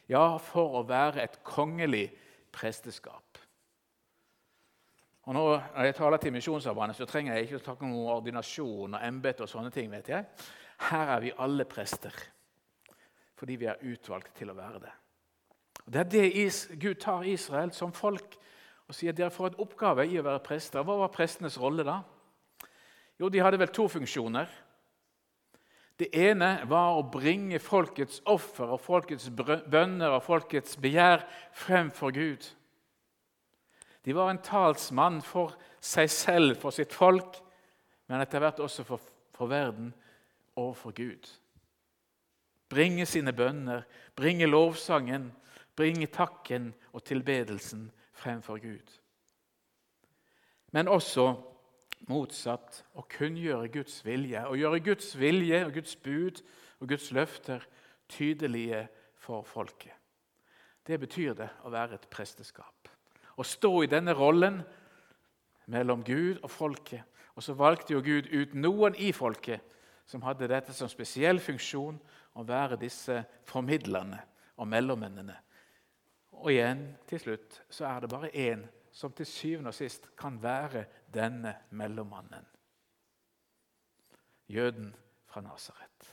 Ja, 0.09 0.37
for 0.37 0.81
å 0.81 0.85
være 0.89 1.23
et 1.25 1.39
kongelig 1.47 2.11
presteskap. 2.53 3.24
Og 5.25 5.35
nå, 5.35 5.45
Når 5.77 5.85
jeg 5.85 5.95
taler 5.95 6.17
til 6.17 6.33
Misjonsarbeidet, 6.33 6.97
så 6.97 7.07
trenger 7.07 7.35
jeg 7.35 7.43
ikke 7.47 7.57
å 7.57 7.65
snakke 7.65 7.85
om 7.85 7.95
ordinasjon 8.13 8.95
og 8.95 9.07
embete. 9.07 9.43
og 9.43 9.49
sånne 9.49 9.71
ting, 9.71 9.91
vet 9.91 10.09
jeg. 10.09 10.25
Her 10.91 11.17
er 11.17 11.21
vi 11.21 11.33
alle 11.39 11.65
prester 11.65 12.13
fordi 13.35 13.57
vi 13.57 13.67
er 13.67 13.81
utvalgt 13.83 14.37
til 14.39 14.51
å 14.51 14.55
være 14.55 14.79
det. 14.81 14.93
Og 15.87 15.93
det 15.93 16.01
er 16.01 16.05
det 16.05 16.79
Gud 16.81 16.95
tar 16.95 17.27
Israel 17.29 17.73
som 17.73 17.93
folk 17.93 18.37
og 18.89 18.95
sier 18.95 19.13
dere 19.13 19.31
får 19.31 19.51
en 19.51 19.63
oppgave 19.65 20.07
i 20.07 20.19
å 20.21 20.25
være 20.25 20.43
prester. 20.45 20.85
Hva 20.85 20.97
var 20.97 21.13
prestenes 21.13 21.59
rolle 21.61 21.85
da? 21.85 21.99
Jo, 23.21 23.29
De 23.29 23.43
hadde 23.43 23.59
vel 23.59 23.73
to 23.73 23.89
funksjoner. 23.89 24.49
Det 25.99 26.09
ene 26.13 26.65
var 26.67 26.97
å 26.97 27.05
bringe 27.07 27.61
folkets 27.63 28.21
offer 28.27 28.75
og 28.75 28.81
folkets 28.83 29.29
bønner 29.31 30.17
og 30.17 30.25
folkets 30.27 30.77
begjær 30.77 31.23
frem 31.53 31.91
for 31.95 32.11
Gud. 32.11 32.49
De 34.05 34.13
var 34.13 34.31
en 34.31 34.43
talsmann 34.45 35.23
for 35.25 35.55
seg 35.81 36.11
selv, 36.13 36.59
for 36.61 36.75
sitt 36.77 36.93
folk, 36.93 37.39
men 38.11 38.21
etter 38.21 38.43
hvert 38.43 38.61
også 38.61 38.85
for, 38.85 39.01
for 39.33 39.49
verden 39.49 39.95
og 40.61 40.75
for 40.77 40.93
Gud. 40.97 41.25
Bringe 42.69 43.07
sine 43.09 43.33
bønner, 43.33 43.85
bringe 44.17 44.49
lovsangen, 44.49 45.31
bringe 45.77 46.09
takken 46.13 46.73
og 46.93 47.05
tilbedelsen 47.05 47.89
fremfor 48.13 48.61
Gud. 48.61 48.93
Men 50.75 50.91
også 50.91 51.31
motsatt 52.11 52.83
å 52.99 53.07
kunngjøre 53.09 53.71
Guds 53.73 54.03
vilje. 54.05 54.43
Å 54.45 54.57
gjøre 54.59 54.83
Guds 54.85 55.15
vilje 55.17 55.63
og 55.65 55.77
Guds 55.79 55.97
bud 55.97 56.43
og 56.83 56.91
Guds 56.93 57.09
løfter 57.15 57.65
tydelige 58.11 58.85
for 59.17 59.47
folket. 59.49 59.95
Det 60.85 60.99
betyr 61.01 61.39
det 61.39 61.49
å 61.65 61.73
være 61.73 61.97
et 61.97 62.11
presteskap 62.13 62.94
å 63.37 63.47
stå 63.47 63.73
i 63.83 63.91
denne 63.91 64.15
rollen 64.17 64.61
mellom 65.67 66.05
Gud 66.05 66.43
og 66.43 66.51
folket. 66.51 67.03
Og 67.35 67.43
så 67.43 67.57
valgte 67.59 67.97
jo 67.97 68.03
Gud 68.05 68.29
ut 68.31 68.55
noen 68.55 68.95
i 68.95 69.11
folket 69.13 69.65
som 70.07 70.23
hadde 70.23 70.49
dette 70.51 70.75
som 70.77 70.91
spesiell 70.91 71.41
funksjon 71.43 71.99
å 72.39 72.45
være 72.47 72.79
disse 72.79 73.23
formidlerne 73.49 74.21
og 74.61 74.69
mellommennene. 74.71 75.37
Og 76.35 76.51
igjen, 76.53 76.87
til 77.09 77.23
slutt, 77.23 77.61
så 77.71 77.89
er 77.89 78.03
det 78.03 78.11
bare 78.13 78.31
én 78.35 78.65
som 78.95 79.13
til 79.13 79.27
syvende 79.27 79.73
og 79.73 79.77
sist 79.77 80.11
kan 80.19 80.37
være 80.43 80.85
denne 81.15 81.55
mellommannen. 81.75 82.45
Jøden 84.51 84.93
fra 85.27 85.41
Nasaret. 85.43 86.11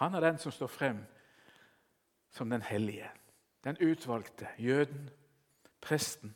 Han 0.00 0.14
er 0.14 0.24
den 0.24 0.38
som 0.38 0.52
står 0.52 0.70
frem 0.72 1.00
som 2.30 2.50
den 2.50 2.62
hellige, 2.62 3.10
den 3.64 3.76
utvalgte 3.84 4.48
jøden 4.56 5.10
presten, 5.80 6.34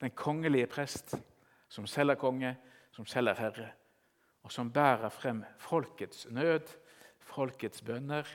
den 0.00 0.10
kongelige 0.10 0.66
prest, 0.66 1.14
som 1.68 1.86
selv 1.86 2.10
er 2.10 2.20
konge, 2.20 2.56
som 2.92 3.06
selv 3.06 3.28
er 3.28 3.40
herre, 3.40 3.68
og 4.42 4.52
som 4.52 4.72
bærer 4.72 5.08
frem 5.08 5.44
folkets 5.58 6.26
nød, 6.30 6.68
folkets 7.18 7.82
bønner, 7.82 8.26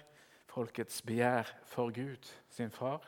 folkets 0.47 1.01
begjær 1.01 1.47
for 1.65 1.93
Gud, 1.95 2.31
sin 2.49 2.71
far, 2.71 3.05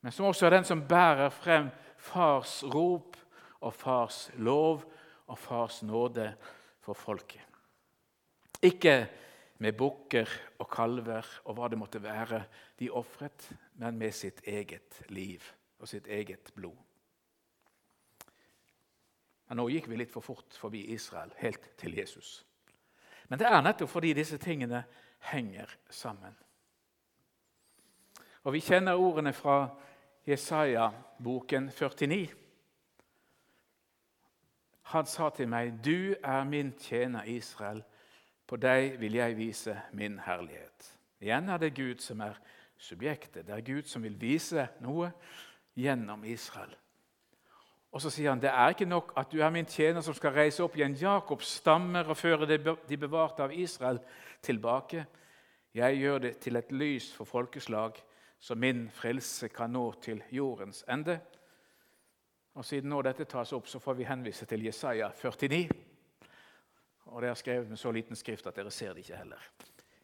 men 0.00 0.12
som 0.12 0.26
også 0.26 0.46
er 0.46 0.50
den 0.50 0.64
som 0.64 0.82
bærer 0.88 1.30
frem 1.34 1.70
fars 1.96 2.62
rop 2.64 3.16
og 3.60 3.74
fars 3.74 4.30
lov 4.34 4.84
og 5.26 5.38
fars 5.38 5.82
nåde 5.82 6.34
for 6.80 6.94
folket. 6.94 7.42
Ikke 8.62 9.08
med 9.58 9.72
bukker 9.72 10.30
og 10.58 10.70
kalver 10.70 11.26
og 11.44 11.54
hva 11.54 11.68
det 11.70 11.78
måtte 11.78 12.02
være 12.02 12.44
de 12.78 12.90
ofret, 12.90 13.50
men 13.74 13.98
med 13.98 14.14
sitt 14.14 14.40
eget 14.46 15.02
liv 15.10 15.42
og 15.78 15.88
sitt 15.88 16.06
eget 16.06 16.52
blod. 16.54 16.76
Men 19.48 19.56
nå 19.56 19.68
gikk 19.72 19.88
vi 19.88 19.96
litt 19.96 20.12
for 20.12 20.24
fort 20.24 20.56
forbi 20.60 20.82
Israel, 20.92 21.32
helt 21.40 21.70
til 21.80 21.96
Jesus. 21.96 22.44
Men 23.28 23.40
det 23.40 23.48
er 23.48 23.62
nettopp 23.64 23.90
fordi 23.90 24.12
disse 24.16 24.38
tingene 24.40 24.84
henger 25.30 25.72
sammen. 25.90 26.36
Og 28.42 28.52
Vi 28.52 28.60
kjenner 28.60 28.96
ordene 28.96 29.32
fra 29.32 29.68
Jesaja-boken 30.26 31.70
49. 31.70 32.28
Han 34.88 35.06
sa 35.06 35.30
til 35.30 35.48
meg, 35.48 35.84
'Du 35.84 36.14
er 36.24 36.44
min 36.44 36.72
tjener 36.72 37.22
Israel. 37.22 37.82
På 38.46 38.56
deg 38.56 39.00
vil 39.00 39.12
jeg 39.12 39.36
vise 39.36 39.80
min 39.92 40.18
herlighet.' 40.18 40.98
Igjen 41.20 41.48
er 41.48 41.56
det 41.56 41.74
Gud 41.74 41.98
som 41.98 42.20
er 42.20 42.34
subjektet. 42.76 43.46
Det 43.46 43.54
er 43.54 43.60
Gud 43.60 43.82
som 43.82 44.02
vil 44.02 44.20
vise 44.20 44.68
noe, 44.80 45.12
gjennom 45.78 46.24
Israel. 46.26 46.74
Og 47.92 48.02
så 48.02 48.10
sier 48.12 48.32
han 48.32 48.42
det 48.42 48.50
er 48.50 48.74
ikke 48.74 48.88
nok 48.88 49.14
at 49.16 49.30
du 49.32 49.40
er 49.40 49.52
min 49.54 49.66
tjener 49.66 50.04
som 50.04 50.14
skal 50.16 50.34
reise 50.36 50.62
opp 50.64 50.76
igjen 50.76 50.96
Jakobs 50.98 51.54
stammer 51.62 52.10
og 52.10 52.18
føre 52.18 52.48
de 52.48 52.98
bevarte 53.00 53.46
av 53.46 53.54
Israel 53.54 54.00
tilbake. 54.44 55.06
Jeg 55.74 56.00
gjør 56.00 56.18
det 56.26 56.36
til 56.42 56.56
et 56.56 56.72
lys 56.72 57.08
for 57.14 57.28
folkeslag, 57.28 57.96
så 58.40 58.54
min 58.54 58.88
frelse 58.90 59.48
kan 59.48 59.72
nå 59.72 59.92
til 60.02 60.22
jordens 60.30 60.84
ende. 60.88 61.18
Og 62.58 62.64
Siden 62.64 62.90
nå 62.90 63.00
dette 63.06 63.24
tas 63.24 63.52
opp, 63.54 63.68
så 63.70 63.78
får 63.78 63.94
vi 63.94 64.06
henvise 64.08 64.46
til 64.46 64.64
Jesaja 64.66 65.10
49. 65.14 65.68
Og 67.08 67.22
Det 67.22 67.30
er 67.30 67.34
skrevet 67.34 67.68
med 67.68 67.78
så 67.78 67.92
liten 67.92 68.16
skrift 68.16 68.46
at 68.46 68.56
dere 68.56 68.70
ser 68.70 68.92
det 68.92 69.06
ikke 69.06 69.16
heller. 69.16 69.50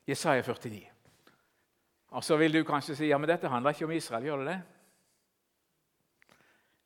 Jesaja 0.06 0.42
49. 0.42 0.84
Og 2.14 2.24
Så 2.24 2.36
vil 2.36 2.52
du 2.52 2.64
kanskje 2.64 2.96
si 2.96 3.06
ja, 3.10 3.18
men 3.18 3.28
dette 3.28 3.48
handler 3.48 3.70
ikke 3.70 3.84
om 3.84 3.90
Israel. 3.90 4.24
gjør 4.24 4.36
det 4.36 4.46
det? 4.46 4.62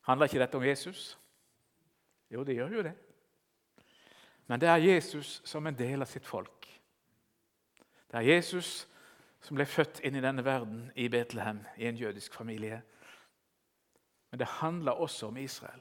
Handler 0.08 0.26
ikke 0.26 0.40
dette 0.40 0.56
om 0.56 0.64
Jesus? 0.64 1.18
Jo, 2.32 2.44
det 2.44 2.56
gjør 2.56 2.78
jo 2.78 2.82
det. 2.82 2.94
Men 4.48 4.60
det 4.60 4.68
er 4.68 4.76
Jesus 4.76 5.42
som 5.44 5.66
en 5.66 5.76
del 5.76 6.00
av 6.00 6.08
sitt 6.08 6.26
folk. 6.26 6.64
Det 8.08 8.16
er 8.16 8.30
Jesus 8.30 8.86
som 9.44 9.58
ble 9.58 9.66
født 9.68 10.00
inn 10.00 10.16
i 10.16 10.22
denne 10.24 10.44
verden 10.44 10.86
i 10.96 11.10
Betlehem, 11.12 11.60
i 11.76 11.86
en 11.90 12.00
jødisk 12.00 12.34
familie. 12.34 12.80
Men 14.30 14.40
det 14.40 14.48
handler 14.58 14.96
også 14.96 15.28
om 15.28 15.36
Israel. 15.36 15.80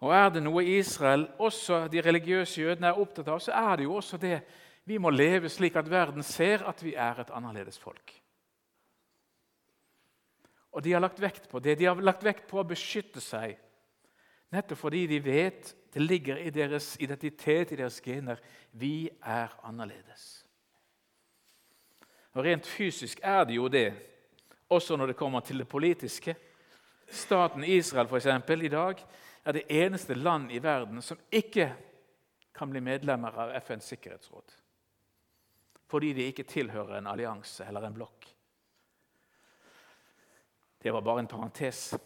Og 0.00 0.14
er 0.14 0.28
det 0.32 0.42
noe 0.42 0.64
Israel, 0.64 1.26
også 1.38 1.86
de 1.92 2.00
religiøse 2.00 2.62
jødene, 2.62 2.88
er 2.88 3.00
opptatt 3.02 3.28
av, 3.28 3.42
så 3.44 3.52
er 3.52 3.76
det 3.76 3.84
jo 3.84 3.94
også 3.98 4.16
det 4.16 4.40
vi 4.88 4.96
må 4.98 5.10
leve 5.10 5.50
slik 5.52 5.76
at 5.76 5.90
verden 5.90 6.22
ser 6.22 6.64
at 6.64 6.80
vi 6.84 6.94
er 6.94 7.20
et 7.20 7.30
annerledes 7.34 7.78
folk. 7.78 8.14
Og 10.72 10.84
de 10.84 10.92
har 10.92 11.02
lagt 11.02 11.20
vekt 11.20 11.48
på 11.50 11.60
det. 11.64 11.78
De 11.78 11.88
har 11.88 12.00
lagt 12.02 12.24
vekt 12.24 12.46
på 12.50 12.60
å 12.60 12.66
beskytte 12.68 13.22
seg. 13.24 13.56
Nettopp 14.52 14.80
fordi 14.80 15.06
de 15.10 15.20
vet 15.20 15.74
det 15.92 16.04
ligger 16.04 16.36
i 16.36 16.50
deres 16.52 16.96
identitet, 17.00 17.72
i 17.72 17.78
deres 17.80 18.00
gener. 18.04 18.40
Vi 18.70 19.08
er 19.24 19.52
annerledes. 19.64 20.44
Og 22.36 22.44
Rent 22.44 22.68
fysisk 22.68 23.20
er 23.24 23.44
det 23.48 23.56
jo 23.56 23.68
det, 23.72 23.88
også 24.68 24.96
når 24.96 25.12
det 25.12 25.18
kommer 25.18 25.40
til 25.40 25.58
det 25.58 25.68
politiske. 25.68 26.36
Staten 27.08 27.64
Israel 27.64 28.08
for 28.08 28.20
eksempel, 28.20 28.62
i 28.62 28.72
dag 28.72 29.00
er 29.44 29.56
det 29.56 29.66
eneste 29.72 30.14
land 30.14 30.52
i 30.52 30.62
verden 30.62 31.02
som 31.02 31.18
ikke 31.32 31.70
kan 32.54 32.70
bli 32.70 32.82
medlemmer 32.84 33.32
av 33.32 33.54
FNs 33.64 33.88
sikkerhetsråd. 33.94 34.56
Fordi 35.88 36.12
de 36.12 36.28
ikke 36.28 36.44
tilhører 36.44 36.98
en 36.98 37.08
allianse 37.08 37.64
eller 37.64 37.86
en 37.86 37.96
blokk. 37.96 38.28
Det 40.82 40.92
var 40.92 41.00
bare 41.00 41.20
en 41.20 41.26
parentes. 41.26 41.98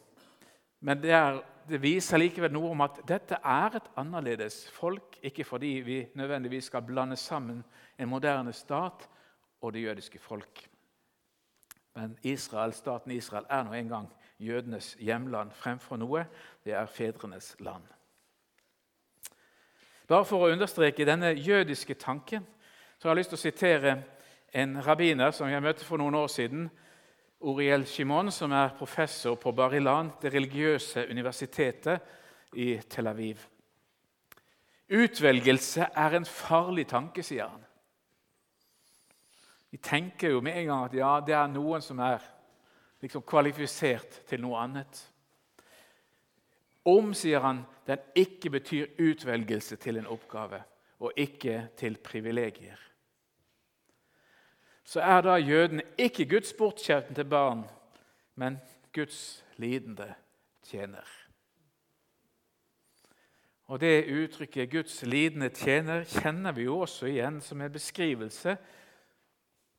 Men 0.80 1.02
det, 1.02 1.10
er, 1.10 1.40
det, 1.68 1.82
viser 1.82 2.18
likevel 2.18 2.52
noe 2.52 2.72
om 2.72 2.80
at 2.84 3.02
dette 3.08 3.38
er 3.38 3.76
et 3.78 3.90
annerledes 4.00 4.64
folk. 4.74 5.18
Ikke 5.22 5.44
fordi 5.44 5.72
vi 5.86 5.98
nødvendigvis 6.14 6.70
skal 6.72 6.82
blande 6.82 7.16
sammen 7.16 7.62
en 7.98 8.08
moderne 8.08 8.52
stat 8.52 9.08
og 9.60 9.72
det 9.72 9.82
jødiske 9.82 10.18
folk. 10.18 10.68
Men 11.94 12.16
Israel, 12.22 12.72
staten 12.72 13.12
Israel 13.12 13.46
er 13.50 13.62
nå 13.62 13.72
engang 13.72 14.08
jødenes 14.40 14.96
hjemland 15.00 15.52
fremfor 15.52 16.00
noe. 16.00 16.24
Det 16.64 16.72
er 16.72 16.86
fedrenes 16.86 17.54
land. 17.60 17.84
Bare 20.08 20.24
for 20.24 20.44
å 20.44 20.50
understreke 20.52 21.06
denne 21.06 21.30
jødiske 21.36 21.94
tanken 21.94 22.44
så 22.98 23.08
har 23.08 23.16
jeg 23.16 23.22
lyst 23.22 23.32
til 23.32 23.38
å 23.38 23.42
sitere 23.42 23.92
en 24.54 24.76
rabbiner 24.84 25.30
som 25.34 25.48
jeg 25.48 25.62
møtte 25.62 25.84
for 25.84 25.98
noen 25.98 26.14
år 26.14 26.28
siden, 26.30 26.68
Uriel 27.42 27.86
Shimon, 27.86 28.30
som 28.30 28.52
er 28.54 28.74
professor 28.78 29.34
på 29.40 29.52
Barilan, 29.52 30.12
det 30.22 30.30
religiøse 30.34 31.06
universitetet 31.10 32.00
i 32.54 32.76
Tel 32.88 33.10
Aviv. 33.10 33.40
Utvelgelse 34.92 35.88
er 35.96 36.16
en 36.16 36.28
farlig 36.28 36.86
tanke, 36.90 37.24
sier 37.24 37.48
han. 37.48 37.64
Vi 39.72 39.80
tenker 39.80 40.34
jo 40.34 40.42
med 40.44 40.58
en 40.60 40.68
gang 40.68 40.84
at 40.84 40.94
ja, 40.98 41.12
det 41.24 41.34
er 41.34 41.48
noen 41.48 41.82
som 41.82 42.00
er 42.04 42.20
liksom 43.02 43.24
kvalifisert 43.26 44.20
til 44.28 44.42
noe 44.44 44.60
annet. 44.60 45.00
Om, 46.84 47.14
sier 47.16 47.40
han, 47.40 47.64
den 47.88 48.02
ikke 48.18 48.52
betyr 48.58 48.98
utvelgelse 49.00 49.78
til 49.82 49.98
en 49.98 50.10
oppgave 50.12 50.60
og 51.02 51.18
ikke 51.18 51.70
til 51.78 51.96
privilegier. 52.04 52.78
Så 54.84 55.00
er 55.00 55.20
da 55.20 55.36
jødene 55.38 55.82
ikke 55.98 56.28
Guds 56.28 56.52
bortskjemte 56.52 57.24
barn, 57.24 57.64
men 58.34 58.60
Guds 58.92 59.44
lidende 59.56 60.14
tjener. 60.62 61.08
Og 63.64 63.80
Det 63.80 64.24
uttrykket 64.24 64.70
'Guds 64.70 65.02
lidende 65.02 65.48
tjener' 65.48 66.04
kjenner 66.04 66.52
vi 66.52 66.62
jo 66.62 66.78
også 66.78 67.06
igjen 67.06 67.40
som 67.40 67.60
en 67.60 67.72
beskrivelse 67.72 68.56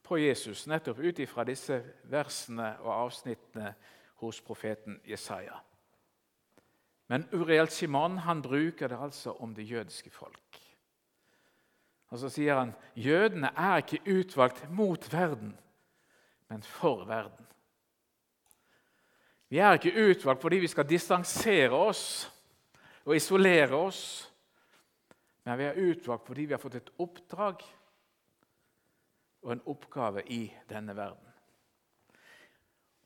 på 0.04 0.18
Jesus, 0.18 0.68
nettopp 0.68 1.00
ut 1.00 1.20
ifra 1.20 1.44
disse 1.44 1.84
versene 2.04 2.80
og 2.80 3.04
avsnittene 3.06 3.74
hos 4.16 4.42
profeten 4.42 5.02
Jesaja. 5.06 5.60
Men 7.08 7.28
Uriel 7.34 7.70
Shimon 7.70 8.18
han 8.18 8.42
bruker 8.42 8.88
det 8.88 8.98
altså 9.00 9.32
om 9.32 9.56
det 9.56 9.72
jødiske 9.72 10.10
folk. 10.10 10.63
Og 12.14 12.20
Så 12.20 12.30
sier 12.30 12.60
han 12.60 12.76
jødene 12.94 13.50
er 13.58 13.80
ikke 13.82 14.04
utvalgt 14.06 14.68
mot 14.70 15.06
verden, 15.14 15.56
men 16.50 16.62
for 16.62 17.06
verden. 17.10 17.48
Vi 19.50 19.58
er 19.58 19.74
ikke 19.74 20.10
utvalgt 20.12 20.42
fordi 20.42 20.60
vi 20.62 20.70
skal 20.70 20.90
distansere 20.90 21.74
oss 21.74 22.04
og 23.06 23.16
isolere 23.16 23.74
oss, 23.74 24.30
men 25.44 25.58
vi 25.58 25.66
er 25.66 25.80
utvalgt 25.90 26.28
fordi 26.28 26.46
vi 26.46 26.54
har 26.54 26.62
fått 26.62 26.78
et 26.78 26.92
oppdrag 27.02 27.66
og 29.42 29.52
en 29.52 29.64
oppgave 29.74 30.22
i 30.30 30.44
denne 30.70 30.96
verden. 30.96 31.34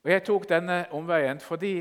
Og 0.04 0.12
Jeg 0.12 0.24
tok 0.24 0.50
denne 0.50 0.82
omveien 0.92 1.40
fordi 1.40 1.78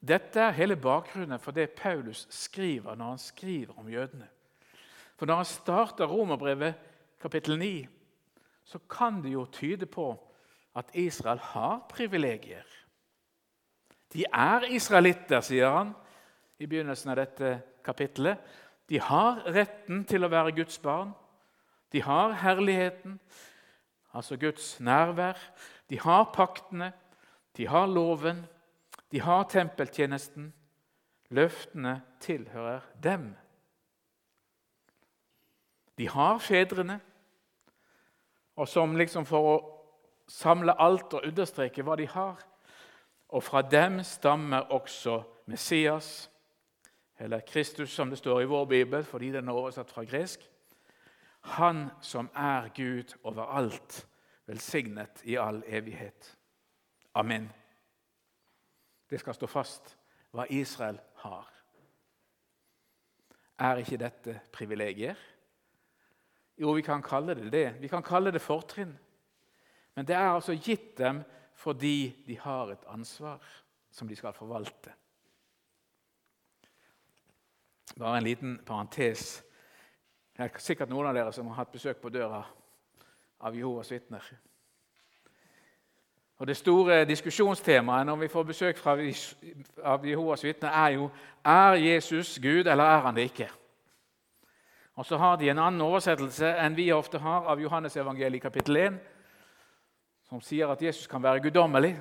dette 0.00 0.40
er 0.40 0.56
hele 0.56 0.76
bakgrunnen 0.76 1.38
for 1.38 1.52
det 1.52 1.70
Paulus 1.76 2.24
skriver 2.30 2.96
når 2.96 3.12
han 3.14 3.18
skriver 3.18 3.78
om 3.78 3.88
jødene. 3.88 4.28
For 5.16 5.26
når 5.26 5.42
han 5.42 5.48
starter 5.48 6.06
Romerbrevet 6.06 6.74
kapittel 7.20 7.58
9, 7.58 7.88
så 8.64 8.78
kan 8.90 9.22
det 9.22 9.32
jo 9.32 9.46
tyde 9.52 9.86
på 9.86 10.10
at 10.76 10.90
Israel 10.94 11.38
har 11.38 11.86
privilegier. 11.88 12.66
De 14.12 14.24
er 14.32 14.66
israelitter, 14.70 15.40
sier 15.40 15.70
han 15.72 15.94
i 16.58 16.66
begynnelsen 16.66 17.12
av 17.12 17.20
dette 17.20 17.52
kapittelet. 17.84 18.38
De 18.88 19.00
har 19.02 19.42
retten 19.54 20.04
til 20.08 20.24
å 20.24 20.30
være 20.30 20.54
Guds 20.56 20.78
barn. 20.82 21.14
De 21.92 22.02
har 22.02 22.36
herligheten, 22.42 23.18
altså 24.12 24.36
Guds 24.36 24.76
nærvær. 24.80 25.38
De 25.90 25.98
har 26.00 26.30
paktene, 26.34 26.92
de 27.56 27.66
har 27.66 27.86
loven, 27.86 28.44
de 29.12 29.20
har 29.20 29.48
tempeltjenesten. 29.50 30.52
Løftene 31.30 32.00
tilhører 32.20 32.84
dem. 33.02 33.32
De 35.98 36.08
har 36.08 36.38
fedrene, 36.38 37.00
og 38.56 38.68
som 38.68 38.96
liksom 38.96 39.26
for 39.28 39.48
å 39.50 39.56
samle 40.28 40.74
alt 40.80 41.14
og 41.14 41.26
understreke 41.28 41.84
hva 41.84 41.96
de 41.96 42.06
har 42.08 42.40
Og 43.28 43.42
fra 43.42 43.62
dem 43.62 43.98
stammer 44.06 44.70
også 44.70 45.22
Messias, 45.50 46.30
eller 47.18 47.40
Kristus, 47.40 47.90
som 47.90 48.10
det 48.10 48.18
står 48.18 48.40
i 48.40 48.46
vår 48.46 48.64
bibel, 48.64 49.04
fordi 49.04 49.32
den 49.32 49.48
er 49.48 49.52
oversatt 49.52 49.90
fra 49.90 50.04
gresk. 50.04 50.40
Han 51.58 51.88
som 52.00 52.30
er 52.34 52.68
Gud 52.74 53.16
overalt, 53.22 54.06
velsignet 54.46 55.24
i 55.24 55.34
all 55.34 55.62
evighet. 55.66 56.36
Amen. 57.14 57.50
Det 59.10 59.20
skal 59.20 59.34
stå 59.34 59.46
fast 59.46 59.96
hva 60.30 60.46
Israel 60.50 61.00
har. 61.24 61.50
Er 63.58 63.82
ikke 63.82 63.98
dette 63.98 64.40
privilegier? 64.52 65.16
Jo, 66.56 66.72
vi 66.72 66.82
kan 66.82 67.02
kalle 67.02 67.34
det 67.34 67.52
det. 67.52 67.66
Vi 67.80 67.88
kan 67.88 68.02
kalle 68.02 68.32
det 68.32 68.42
fortrinn. 68.42 68.94
Men 69.94 70.06
det 70.06 70.16
er 70.16 70.28
altså 70.28 70.52
gitt 70.52 70.98
dem 70.98 71.22
fordi 71.56 72.24
de 72.26 72.38
har 72.38 72.70
et 72.72 72.84
ansvar 72.92 73.40
som 73.90 74.08
de 74.08 74.16
skal 74.16 74.32
forvalte. 74.32 74.92
Bare 77.98 78.18
en 78.18 78.24
liten 78.24 78.58
parentes. 78.66 79.44
Det 80.36 80.44
er 80.44 80.58
sikkert 80.60 80.92
noen 80.92 81.08
av 81.08 81.16
dere 81.16 81.32
som 81.32 81.48
har 81.48 81.62
hatt 81.62 81.72
besøk 81.72 82.02
på 82.02 82.12
døra 82.12 82.42
av 83.40 83.56
Jehovas 83.56 83.90
vitner. 83.90 84.24
Og 86.36 86.46
Det 86.46 86.56
store 86.56 87.04
diskusjonstemaet 87.08 88.06
når 88.06 88.16
vi 88.16 88.28
får 88.28 88.42
besøk 88.42 88.76
fra, 88.78 88.96
av 89.82 90.04
Jehovas 90.04 90.44
vitner, 90.44 90.68
er 90.68 90.88
jo 90.88 91.10
er 91.44 91.78
Jesus 91.80 92.38
Gud, 92.42 92.66
eller 92.66 92.84
er 92.84 93.00
han 93.00 93.16
det 93.16 93.30
ikke. 93.30 93.48
Og 94.96 95.06
Så 95.06 95.16
har 95.16 95.36
de 95.36 95.50
en 95.50 95.58
annen 95.58 95.80
oversettelse 95.84 96.54
enn 96.56 96.76
vi 96.76 96.88
ofte 96.92 97.18
har 97.20 97.44
av 97.52 97.60
Johannes 97.60 97.96
evangeliet 97.96 98.42
kapittel 98.42 98.76
1, 98.80 98.94
som 100.28 100.40
sier 100.40 100.70
at 100.72 100.82
Jesus 100.82 101.06
kan 101.06 101.22
være 101.22 101.42
guddommelig, 101.44 101.98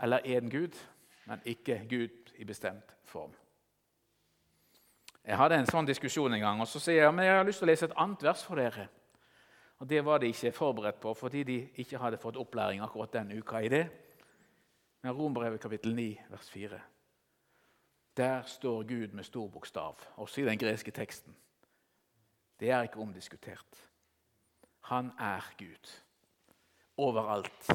eller 0.00 0.26
en 0.36 0.50
Gud, 0.50 0.76
men 1.24 1.40
ikke 1.44 1.80
Gud 1.88 2.32
i 2.36 2.44
bestemt 2.44 2.92
form. 3.04 3.32
Jeg 5.24 5.38
hadde 5.40 5.56
en 5.58 5.66
sånn 5.66 5.88
diskusjon 5.88 6.36
en 6.36 6.44
gang, 6.44 6.60
og 6.60 6.68
så 6.68 6.78
sier 6.78 7.06
jeg 7.06 7.14
men 7.14 7.24
jeg 7.24 7.38
har 7.38 7.48
lyst 7.48 7.58
til 7.62 7.66
å 7.66 7.70
lese 7.70 7.88
et 7.88 7.96
annet 8.04 8.26
vers 8.28 8.44
for 8.44 8.60
dere. 8.60 8.88
Og 9.80 9.88
Det 9.88 10.04
var 10.04 10.18
de 10.18 10.28
ikke 10.28 10.52
forberedt 10.52 11.00
på, 11.00 11.14
fordi 11.14 11.42
de 11.44 11.56
ikke 11.80 11.98
hadde 11.98 12.20
fått 12.20 12.36
opplæring 12.36 12.80
akkurat 12.84 13.12
den 13.12 13.32
uka 13.32 13.60
i 13.64 13.72
det. 13.72 13.88
Men 15.02 15.12
Rombrevet 15.12 15.60
kapittel 15.60 15.94
9, 15.94 16.06
vers 16.30 16.50
4. 16.50 16.80
Der 18.16 18.42
står 18.42 18.82
Gud 18.82 19.12
med 19.12 19.24
stor 19.24 19.48
bokstav, 19.48 19.96
også 20.16 20.40
i 20.40 20.44
den 20.44 20.58
greske 20.58 20.90
teksten. 20.90 21.36
Det 22.60 22.70
er 22.70 22.82
ikke 22.82 23.00
omdiskutert. 23.00 23.82
Han 24.80 25.12
er 25.18 25.44
Gud. 25.58 25.92
Overalt. 26.96 27.70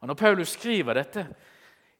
Og 0.00 0.06
Når 0.06 0.14
Paulus 0.14 0.48
skriver 0.48 0.94
dette, 0.94 1.26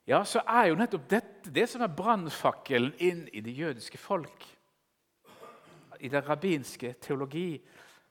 ja, 0.07 0.25
så 0.25 0.43
er 0.49 0.67
jo 0.67 0.75
nettopp 0.75 1.05
dette 1.11 1.51
det 1.55 1.69
som 1.71 1.83
er 1.85 1.95
brannfakkelen 1.95 2.95
inn 2.99 3.27
i 3.33 3.41
det 3.41 3.55
jødiske 3.55 3.99
folk. 3.99 4.47
I 6.01 6.09
den 6.09 6.25
rabbinske 6.29 6.95
teologi 7.01 7.61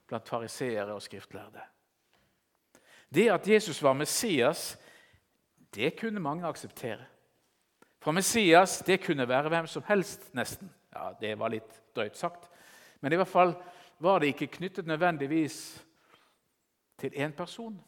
blant 0.07 0.29
fariseere 0.29 0.93
og 0.93 1.01
skriftlærde. 1.01 1.63
Det 3.13 3.27
at 3.31 3.47
Jesus 3.47 3.83
var 3.83 3.93
Messias, 3.93 4.77
det 5.75 5.99
kunne 5.99 6.19
mange 6.19 6.47
akseptere. 6.47 7.03
For 7.99 8.11
Messias 8.11 8.79
det 8.87 9.03
kunne 9.03 9.27
være 9.27 9.49
hvem 9.49 9.67
som 9.67 9.83
helst, 9.87 10.33
nesten. 10.33 10.71
Ja, 10.95 11.11
Det 11.21 11.39
var 11.39 11.49
litt 11.49 11.81
drøyt 11.95 12.17
sagt. 12.17 12.49
Men 13.01 13.13
i 13.13 13.15
hvert 13.15 13.27
fall 13.27 13.55
var 14.01 14.19
det 14.19 14.27
ikke 14.33 14.47
knyttet 14.47 14.87
nødvendigvis 14.87 15.85
til 16.97 17.13
én 17.15 17.31
person. 17.31 17.81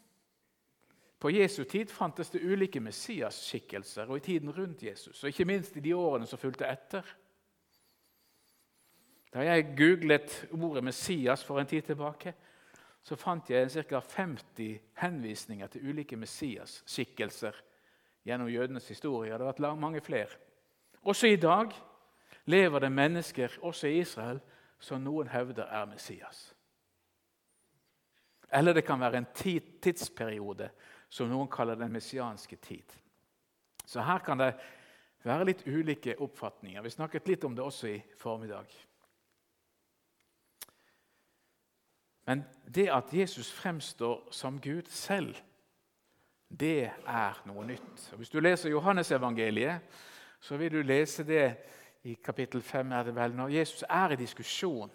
På 1.19 1.29
Jesu 1.29 1.63
tid 1.63 1.87
fantes 1.87 2.29
det 2.29 2.43
ulike 2.43 2.79
Messias-skikkelser, 2.79 4.05
og 4.05 4.17
i 4.17 4.19
tiden 4.19 4.51
rundt 4.51 4.83
Jesus, 4.83 5.23
og 5.23 5.27
ikke 5.27 5.45
minst 5.45 5.75
i 5.77 5.79
de 5.79 5.95
årene 5.95 6.27
som 6.27 6.39
fulgte 6.39 6.67
etter. 6.67 7.01
Da 9.33 9.45
jeg 9.45 9.75
googlet 9.77 10.47
ordet 10.51 10.83
Messias 10.83 11.43
for 11.43 11.59
en 11.59 11.67
tid 11.67 11.81
tilbake, 11.81 12.33
så 13.03 13.15
fant 13.15 13.49
jeg 13.49 13.71
ca. 13.71 13.99
50 13.99 14.79
henvisninger 14.99 15.67
til 15.67 15.89
ulike 15.89 16.15
Messias-skikkelser 16.15 17.55
gjennom 18.23 18.47
jødenes 18.47 18.87
historie. 18.87 19.31
Det 19.31 19.39
har 19.39 19.53
vært 19.53 19.79
mange 19.79 20.01
flere. 20.01 20.29
Også 21.01 21.27
i 21.27 21.35
dag 21.35 21.71
lever 22.45 22.79
det 22.79 22.91
mennesker, 22.91 23.57
også 23.61 23.87
i 23.87 23.99
Israel, 23.99 24.39
som 24.83 25.03
noen 25.03 25.29
hevder 25.31 25.69
er 25.71 25.87
Messias. 25.87 26.49
Eller 28.53 28.75
det 28.75 28.83
kan 28.85 28.99
være 28.99 29.21
en 29.21 29.29
tidsperiode 29.81 30.69
som 31.09 31.29
noen 31.31 31.49
kaller 31.49 31.79
den 31.79 31.93
messianske 31.93 32.57
tid. 32.61 32.97
Så 33.85 34.03
her 34.03 34.19
kan 34.25 34.41
det 34.41 34.51
være 35.23 35.47
litt 35.47 35.63
ulike 35.67 36.17
oppfatninger. 36.21 36.83
Vi 36.83 36.91
snakket 36.93 37.31
litt 37.31 37.45
om 37.47 37.55
det 37.55 37.63
også 37.63 37.87
i 37.93 38.01
formiddag. 38.19 38.67
Men 42.27 42.43
det 42.65 42.89
at 42.91 43.13
Jesus 43.13 43.51
fremstår 43.51 44.27
som 44.31 44.59
Gud 44.61 44.87
selv, 44.91 45.35
det 46.47 46.91
er 47.07 47.39
noe 47.49 47.65
nytt. 47.67 48.09
Og 48.13 48.21
hvis 48.21 48.31
du 48.31 48.39
leser 48.39 48.71
Johannesevangeliet, 48.71 49.81
så 50.43 50.59
vil 50.59 50.71
du 50.71 50.81
lese 50.83 51.25
det 51.27 51.45
i 52.03 52.13
kapittel 52.13 52.61
5, 52.61 52.91
er 52.91 53.03
det 53.03 53.15
vel, 53.15 53.35
når 53.35 53.47
Jesus 53.47 53.83
er 53.89 54.11
i 54.11 54.19
diskusjon. 54.19 54.91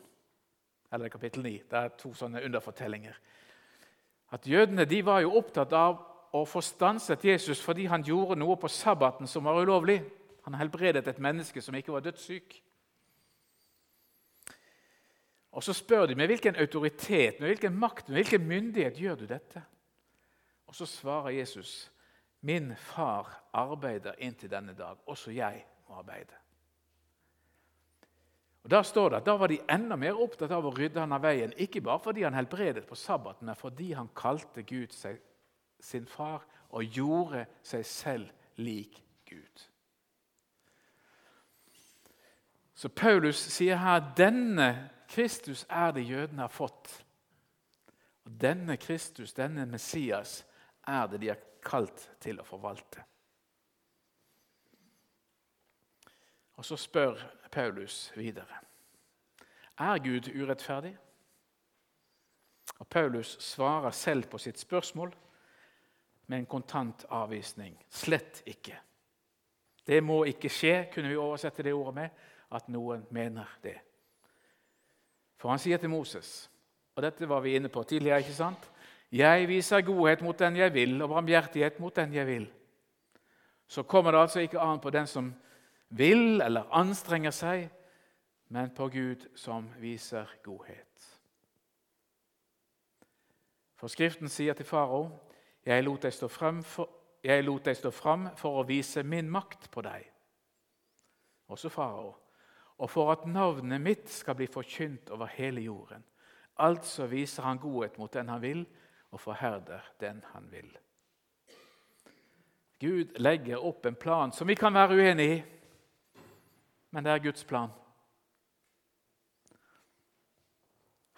Eller 0.92 1.08
kapittel 1.08 1.42
9. 1.42 1.52
Det 1.70 1.78
er 1.78 1.88
to 1.98 2.12
sånne 2.16 2.42
underfortellinger. 2.44 3.16
At 4.32 4.46
Jødene 4.46 4.84
de 4.84 5.00
var 5.04 5.20
jo 5.24 5.34
opptatt 5.36 5.72
av 5.72 5.98
å 6.36 6.44
få 6.44 6.60
stanset 6.64 7.24
Jesus 7.24 7.60
fordi 7.64 7.86
han 7.88 8.04
gjorde 8.04 8.36
noe 8.40 8.56
på 8.60 8.68
sabbaten 8.68 9.28
som 9.28 9.48
var 9.48 9.60
ulovlig. 9.60 10.02
Han 10.44 10.56
helbredet 10.60 11.06
et 11.08 11.20
menneske 11.20 11.62
som 11.64 11.76
ikke 11.76 11.92
var 11.92 12.04
dødssyk. 12.04 12.58
Og 15.52 15.64
Så 15.64 15.72
spør 15.72 16.06
de 16.06 16.14
med 16.14 16.28
hvilken 16.28 16.56
autoritet, 16.56 17.40
med 17.40 17.48
hvilken 17.48 17.78
makt, 17.78 18.08
med 18.08 18.20
hvilken 18.20 18.46
myndighet 18.46 19.00
gjør 19.00 19.14
du 19.14 19.26
dette? 19.26 19.62
Og 20.66 20.74
Så 20.74 20.86
svarer 20.86 21.30
Jesus, 21.30 21.92
'Min 22.40 22.76
far 22.76 23.42
arbeider 23.52 24.12
inntil 24.18 24.50
denne 24.50 24.74
dag. 24.74 24.96
Også 25.06 25.30
jeg 25.30 25.64
må 25.88 25.94
arbeide.' 25.94 26.47
Og 28.68 28.70
Da 28.70 28.82
står 28.84 29.08
det 29.08 29.16
at 29.16 29.24
da 29.24 29.32
var 29.40 29.48
de 29.48 29.62
enda 29.72 29.96
mer 29.96 30.18
opptatt 30.20 30.50
av 30.52 30.66
å 30.68 30.74
rydde 30.76 31.00
han 31.00 31.12
av 31.16 31.22
veien, 31.24 31.54
ikke 31.56 31.80
bare 31.80 32.02
fordi 32.04 32.26
han 32.26 32.34
helbredet 32.36 32.84
på 32.84 32.98
sabbaten, 33.00 33.46
men 33.48 33.56
fordi 33.56 33.94
han 33.96 34.10
kalte 34.12 34.60
Gud 34.62 34.92
seg, 34.92 35.16
sin 35.80 36.04
far 36.06 36.44
og 36.76 36.84
gjorde 36.84 37.46
seg 37.64 37.86
selv 37.86 38.60
lik 38.60 39.00
Gud. 39.24 39.64
Så 42.74 42.92
Paulus 42.92 43.40
sier 43.40 43.80
her 43.80 44.04
denne 44.16 44.90
Kristus 45.08 45.64
er 45.70 45.96
det 45.96 46.04
jødene 46.04 46.44
har 46.44 46.52
fått. 46.52 46.92
Og 48.28 48.36
Denne 48.36 48.76
Kristus, 48.76 49.32
denne 49.32 49.64
Messias, 49.64 50.44
er 50.84 51.06
det 51.08 51.22
de 51.24 51.32
er 51.32 51.40
kalt 51.64 52.10
til 52.20 52.36
å 52.36 52.44
forvalte. 52.44 53.00
Og 56.58 56.64
Så 56.64 56.76
spør 56.76 57.14
Paulus 57.52 58.12
videre. 58.16 58.58
Er 59.78 59.98
Gud 59.98 60.42
urettferdig? 60.42 60.96
Og 62.78 62.86
Paulus 62.86 63.36
svarer 63.40 63.90
selv 63.90 64.24
på 64.24 64.38
sitt 64.38 64.58
spørsmål 64.58 65.14
med 66.26 66.38
en 66.38 66.46
kontant 66.46 67.06
avvisning. 67.10 67.84
Slett 67.90 68.42
ikke. 68.46 68.74
Det 69.86 70.02
må 70.04 70.24
ikke 70.24 70.50
skje, 70.52 70.88
kunne 70.92 71.08
vi 71.08 71.16
oversette 71.16 71.62
det 71.62 71.72
ordet 71.72 71.94
med, 71.94 72.08
at 72.52 72.68
noen 72.68 73.06
mener 73.10 73.58
det. 73.62 73.78
For 75.38 75.48
han 75.48 75.62
sier 75.62 75.78
til 75.78 75.90
Moses, 75.90 76.50
og 76.94 77.02
dette 77.02 77.28
var 77.28 77.40
vi 77.40 77.54
inne 77.56 77.70
på 77.70 77.82
tidligere 77.86 78.18
ikke 78.18 78.34
sant? 78.34 78.70
Jeg 79.12 79.48
viser 79.48 79.86
godhet 79.86 80.20
mot 80.26 80.38
den 80.38 80.56
jeg 80.56 80.74
vil, 80.74 81.02
og 81.02 81.08
barmhjertighet 81.14 81.78
mot 81.80 81.96
den 81.96 82.12
jeg 82.14 82.26
vil. 82.26 82.48
Så 83.68 83.82
kommer 83.82 84.12
det 84.12 84.20
altså 84.20 84.40
ikke 84.40 84.60
an 84.60 84.80
på 84.80 84.90
den 84.90 85.06
som 85.06 85.34
vil 85.88 86.40
eller 86.40 86.68
anstrenger 86.74 87.34
seg, 87.34 87.68
men 88.48 88.70
på 88.74 88.88
Gud 88.88 89.28
som 89.36 89.68
viser 89.80 90.28
godhet. 90.44 90.84
For 93.78 93.88
Skriften 93.88 94.28
sier 94.28 94.54
til 94.54 94.66
farao, 94.66 95.10
'Jeg 95.66 95.84
lot 95.84 96.02
deg 96.02 96.12
stå 96.12 96.28
frem 96.28 96.62
for, 96.62 96.88
jeg 97.24 97.44
lot 97.44 97.64
deg 97.64 97.76
stå 97.76 97.90
fram 97.90 98.28
for 98.36 98.60
å 98.60 98.66
vise 98.66 99.02
min 99.02 99.30
makt 99.30 99.70
på 99.70 99.82
deg.' 99.82 100.10
Også 101.48 101.68
farao. 101.68 102.16
Og 102.78 102.90
for 102.90 103.12
at 103.12 103.26
navnet 103.26 103.80
mitt 103.80 104.08
skal 104.08 104.34
bli 104.34 104.46
forkynt 104.46 105.10
over 105.10 105.26
hele 105.26 105.60
jorden. 105.60 106.04
Altså 106.58 107.06
viser 107.06 107.42
han 107.42 107.58
godhet 107.58 107.98
mot 107.98 108.12
den 108.12 108.28
han 108.28 108.42
vil, 108.42 108.66
og 109.10 109.20
forherder 109.20 109.80
den 110.00 110.24
han 110.32 110.50
vil. 110.50 110.78
Gud 112.80 113.18
legger 113.18 113.64
opp 113.64 113.86
en 113.86 113.94
plan 113.94 114.32
som 114.32 114.48
vi 114.48 114.54
kan 114.54 114.74
være 114.74 114.94
uenig 114.94 115.30
i, 115.30 115.42
men 116.90 117.04
det 117.04 117.12
er 117.12 117.22
Guds 117.22 117.44
plan. 117.44 117.70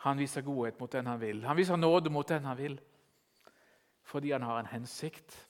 Han 0.00 0.18
viser 0.18 0.42
godhet 0.42 0.80
mot 0.80 0.92
den 0.92 1.06
han 1.06 1.20
vil. 1.20 1.44
Han 1.44 1.56
viser 1.56 1.76
nåde 1.76 2.10
mot 2.10 2.28
den 2.28 2.44
han 2.44 2.56
vil, 2.56 2.80
fordi 4.02 4.30
han 4.32 4.42
har 4.42 4.60
en 4.60 4.72
hensikt, 4.72 5.48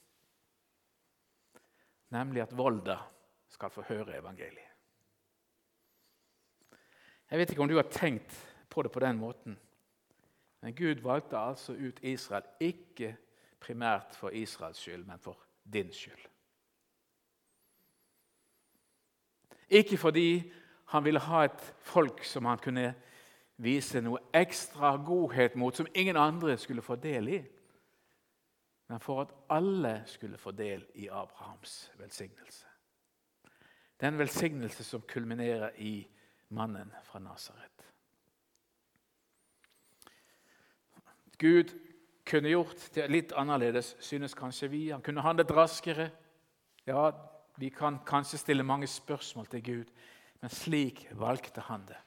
nemlig 2.09 2.41
at 2.41 2.57
Volda 2.57 2.97
skal 3.47 3.71
få 3.71 3.85
høre 3.87 4.17
evangeliet. 4.17 4.67
Jeg 7.31 7.39
vet 7.39 7.51
ikke 7.51 7.63
om 7.63 7.69
du 7.71 7.77
har 7.79 7.87
tenkt 7.87 8.35
på 8.69 8.83
det 8.83 8.91
på 8.91 8.99
den 8.99 9.17
måten, 9.17 9.59
men 10.61 10.75
Gud 10.75 10.99
valgte 11.01 11.39
altså 11.39 11.73
ut 11.73 12.03
Israel 12.03 12.43
ikke 12.59 13.15
primært 13.59 14.15
for 14.15 14.29
Israels 14.29 14.77
skyld, 14.77 15.05
men 15.05 15.19
for 15.19 15.39
din 15.63 15.93
skyld. 15.93 16.30
Ikke 19.71 19.97
fordi 19.97 20.51
han 20.91 21.05
ville 21.05 21.19
ha 21.19 21.45
et 21.47 21.63
folk 21.79 22.23
som 22.27 22.45
han 22.45 22.59
kunne 22.59 22.93
vise 23.61 24.01
noe 24.03 24.19
ekstra 24.35 24.97
godhet 25.05 25.55
mot, 25.55 25.75
som 25.75 25.87
ingen 25.95 26.17
andre 26.19 26.57
skulle 26.59 26.83
få 26.83 26.97
del 26.99 27.29
i, 27.31 27.39
men 28.91 28.99
for 28.99 29.21
at 29.21 29.31
alle 29.49 30.01
skulle 30.05 30.37
få 30.37 30.51
del 30.51 30.83
i 30.99 31.07
Abrahams 31.07 31.91
velsignelse. 31.97 32.65
Den 34.01 34.17
velsignelse 34.19 34.83
som 34.83 35.01
kulminerer 35.07 35.69
i 35.77 36.07
mannen 36.49 36.91
fra 37.03 37.19
Nasaret. 37.19 37.87
Gud 41.37 41.71
kunne 42.25 42.51
gjort 42.51 42.89
det 42.95 43.07
litt 43.09 43.31
annerledes, 43.31 43.95
synes 43.99 44.35
kanskje 44.37 44.67
vi. 44.69 44.81
Han 44.89 45.01
kunne 45.01 45.23
handlet 45.23 45.51
raskere. 45.55 46.09
Ja, 46.85 47.11
vi 47.61 47.69
kan 47.69 47.99
kanskje 48.05 48.41
stille 48.41 48.65
mange 48.65 48.87
spørsmål 48.89 49.47
til 49.51 49.63
Gud, 49.63 49.91
men 50.41 50.49
slik 50.49 51.05
valgte 51.13 51.61
han 51.61 51.85
det. 51.87 51.99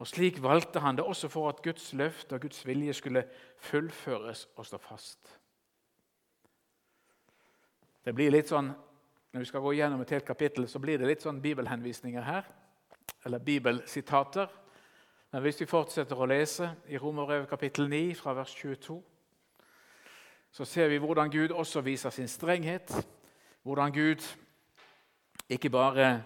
Og 0.00 0.06
Slik 0.06 0.42
valgte 0.42 0.80
han 0.80 0.96
det 0.96 1.04
også 1.04 1.28
for 1.28 1.48
at 1.48 1.62
Guds 1.62 1.92
løfte 1.92 2.34
og 2.34 2.40
Guds 2.40 2.66
vilje 2.66 2.92
skulle 2.92 3.24
fullføres 3.56 4.48
og 4.56 4.66
stå 4.66 4.78
fast. 4.80 5.40
Det 8.04 8.14
blir 8.14 8.32
litt 8.32 8.48
sånn, 8.48 8.72
Når 9.30 9.40
vi 9.40 9.46
skal 9.46 9.60
gå 9.62 9.72
gjennom 9.72 10.00
et 10.02 10.10
helt 10.10 10.24
kapittel, 10.26 10.64
så 10.68 10.80
blir 10.82 10.98
det 10.98 11.06
litt 11.06 11.22
sånn 11.22 11.36
bibelhenvisninger 11.38 12.22
her, 12.26 12.48
eller 13.24 13.38
bibelsitater. 13.38 14.48
Men 15.30 15.42
hvis 15.44 15.60
vi 15.60 15.68
fortsetter 15.70 16.18
å 16.18 16.26
lese 16.26 16.72
i 16.90 16.98
Romerbrevet 16.98 17.46
kapittel 17.48 17.86
9, 17.86 18.16
fra 18.18 18.34
vers 18.34 18.50
22, 18.58 18.96
så 20.50 20.66
ser 20.66 20.90
vi 20.90 20.98
hvordan 20.98 21.30
Gud 21.30 21.54
også 21.54 21.80
viser 21.86 22.10
sin 22.10 22.26
strenghet. 22.28 22.90
Hvordan 23.62 23.92
Gud 23.92 24.24
ikke 25.48 25.70
bare 25.70 26.22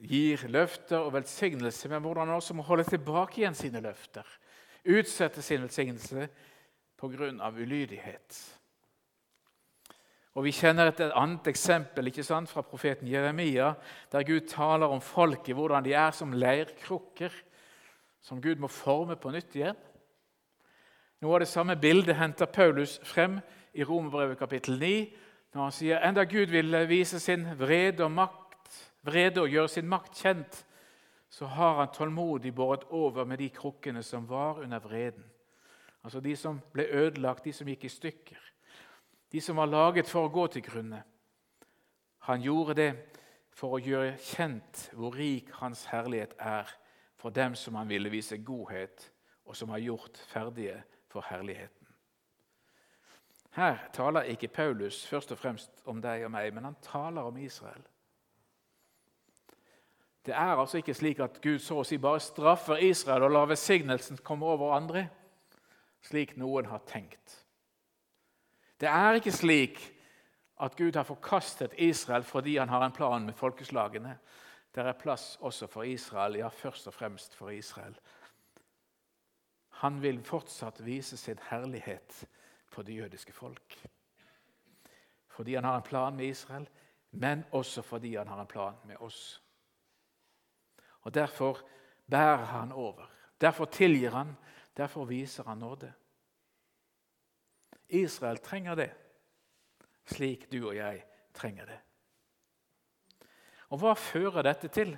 gir 0.00 0.46
løfter 0.48 0.98
og 0.98 1.12
velsignelse, 1.12 1.88
men 1.88 2.02
hvordan 2.02 2.28
han 2.28 2.36
også 2.36 2.54
må 2.54 2.62
holde 2.62 2.84
tilbake 2.84 3.40
igjen 3.40 3.56
sine 3.56 3.80
løfter. 3.80 4.26
Utsette 4.88 5.42
sin 5.42 5.62
velsignelse 5.62 6.28
pga. 7.00 7.50
ulydighet. 7.50 8.56
Og 10.34 10.44
Vi 10.44 10.52
kjenner 10.54 10.88
et 10.88 11.00
annet 11.00 11.46
eksempel 11.50 12.06
ikke 12.06 12.22
sant, 12.22 12.48
fra 12.48 12.62
profeten 12.62 13.08
Jeremia, 13.08 13.72
der 14.12 14.22
Gud 14.22 14.46
taler 14.48 14.86
om 14.86 15.00
folket, 15.00 15.54
hvordan 15.54 15.84
de 15.84 15.92
er 15.92 16.10
som 16.10 16.32
leirkrukker, 16.32 17.32
som 18.22 18.42
Gud 18.42 18.56
må 18.56 18.68
forme 18.68 19.16
på 19.16 19.30
nytt 19.30 19.56
igjen. 19.56 19.76
Noe 21.20 21.34
av 21.34 21.42
det 21.42 21.48
samme 21.50 21.76
bildet 21.76 22.16
henter 22.16 22.46
Paulus 22.46 23.00
frem 23.04 23.40
i 23.74 23.84
Romerbrevet 23.84 24.38
kapittel 24.38 24.78
9, 24.78 25.10
når 25.54 25.62
han 25.62 25.74
sier 25.74 26.04
enda 26.06 26.24
Gud 26.24 26.52
vil 26.52 26.76
vise 26.88 27.20
sin 27.20 27.46
vrede 27.58 28.04
og 28.06 28.12
makt 28.14 28.50
vrede 29.02 29.40
og 29.40 29.48
gjøre 29.48 29.68
sin 29.68 29.88
makt 29.88 30.18
kjent, 30.22 30.64
så 31.30 31.46
har 31.46 31.76
han 31.78 31.92
tålmodig 31.94 32.54
båret 32.54 32.84
over 32.90 33.24
med 33.24 33.38
de 33.38 33.48
krukkene 33.54 34.02
som 34.02 34.28
var 34.28 34.60
under 34.62 34.78
vreden. 34.78 35.24
Altså 36.04 36.20
de 36.20 36.36
som 36.36 36.60
ble 36.72 36.86
ødelagt, 36.90 37.44
de 37.44 37.52
som 37.52 37.68
gikk 37.68 37.84
i 37.84 37.92
stykker. 37.92 38.40
De 39.32 39.40
som 39.40 39.56
var 39.56 39.70
laget 39.70 40.08
for 40.08 40.26
å 40.26 40.32
gå 40.32 40.46
til 40.50 40.64
grunne. 40.66 41.02
Han 42.26 42.42
gjorde 42.42 42.74
det 42.74 42.90
for 43.54 43.76
å 43.76 43.82
gjøre 43.82 44.16
kjent 44.18 44.88
hvor 44.96 45.14
rik 45.14 45.52
hans 45.60 45.84
herlighet 45.92 46.34
er 46.38 46.68
for 47.20 47.30
dem 47.30 47.54
som 47.54 47.76
han 47.76 47.88
ville 47.88 48.10
vise 48.10 48.38
godhet, 48.42 49.10
og 49.44 49.56
som 49.56 49.70
har 49.74 49.82
gjort 49.84 50.18
ferdige 50.30 50.80
for 51.10 51.26
herligheten. 51.28 51.79
Her 53.50 53.78
taler 53.92 54.22
ikke 54.30 54.48
Paulus 54.48 55.06
først 55.06 55.32
og 55.32 55.38
fremst 55.38 55.82
om 55.90 56.02
deg 56.02 56.24
og 56.24 56.30
meg, 56.30 56.52
men 56.54 56.64
han 56.68 56.76
taler 56.82 57.26
om 57.26 57.36
Israel. 57.36 57.82
Det 60.26 60.34
er 60.34 60.54
altså 60.60 60.78
ikke 60.78 60.94
slik 60.94 61.20
at 61.24 61.40
Gud 61.42 61.58
så 61.58 61.80
å 61.80 61.86
si 61.86 61.98
bare 61.98 62.20
straffer 62.22 62.82
Israel 62.84 63.24
og 63.26 63.32
lar 63.34 63.48
velsignelsen 63.50 64.20
komme 64.22 64.46
over 64.46 64.74
andre, 64.76 65.06
slik 66.04 66.36
noen 66.38 66.68
har 66.70 66.84
tenkt. 66.86 67.40
Det 68.80 68.88
er 68.88 69.18
ikke 69.18 69.34
slik 69.34 69.80
at 70.60 70.76
Gud 70.76 70.96
har 70.96 71.08
forkastet 71.08 71.74
Israel 71.80 72.24
fordi 72.24 72.56
han 72.60 72.68
har 72.68 72.84
en 72.84 72.94
plan 72.94 73.26
med 73.26 73.34
folkeslagene. 73.34 74.14
Det 74.74 74.84
er 74.84 74.92
plass 75.00 75.38
også 75.40 75.66
for 75.66 75.82
Israel, 75.82 76.36
ja, 76.38 76.48
først 76.48 76.86
og 76.86 76.94
fremst 76.94 77.34
for 77.34 77.50
Israel. 77.50 77.96
Han 79.82 80.02
vil 80.02 80.20
fortsatt 80.24 80.84
vise 80.84 81.16
sin 81.16 81.40
herlighet 81.48 82.26
for 82.70 82.82
det 82.82 82.96
jødiske 82.96 83.32
folk. 83.32 83.88
Fordi 85.28 85.54
han 85.54 85.64
har 85.64 85.76
en 85.76 85.82
plan 85.82 86.16
med 86.16 86.24
Israel, 86.26 86.68
men 87.10 87.44
også 87.52 87.82
fordi 87.82 88.14
han 88.14 88.26
har 88.26 88.40
en 88.40 88.46
plan 88.46 88.74
med 88.84 88.96
oss. 88.96 89.42
Og 91.00 91.14
Derfor 91.14 91.58
bærer 92.10 92.44
han 92.44 92.72
over. 92.72 93.10
Derfor 93.40 93.64
tilgir 93.64 94.10
han. 94.10 94.36
Derfor 94.76 95.04
viser 95.04 95.44
han 95.44 95.58
nåde. 95.58 95.92
Israel 97.88 98.38
trenger 98.38 98.74
det, 98.74 98.90
slik 100.06 100.52
du 100.52 100.68
og 100.68 100.76
jeg 100.76 101.04
trenger 101.34 101.64
det. 101.64 101.78
Og 103.68 103.78
Hva 103.78 103.94
fører 103.94 104.42
dette 104.42 104.68
til? 104.68 104.96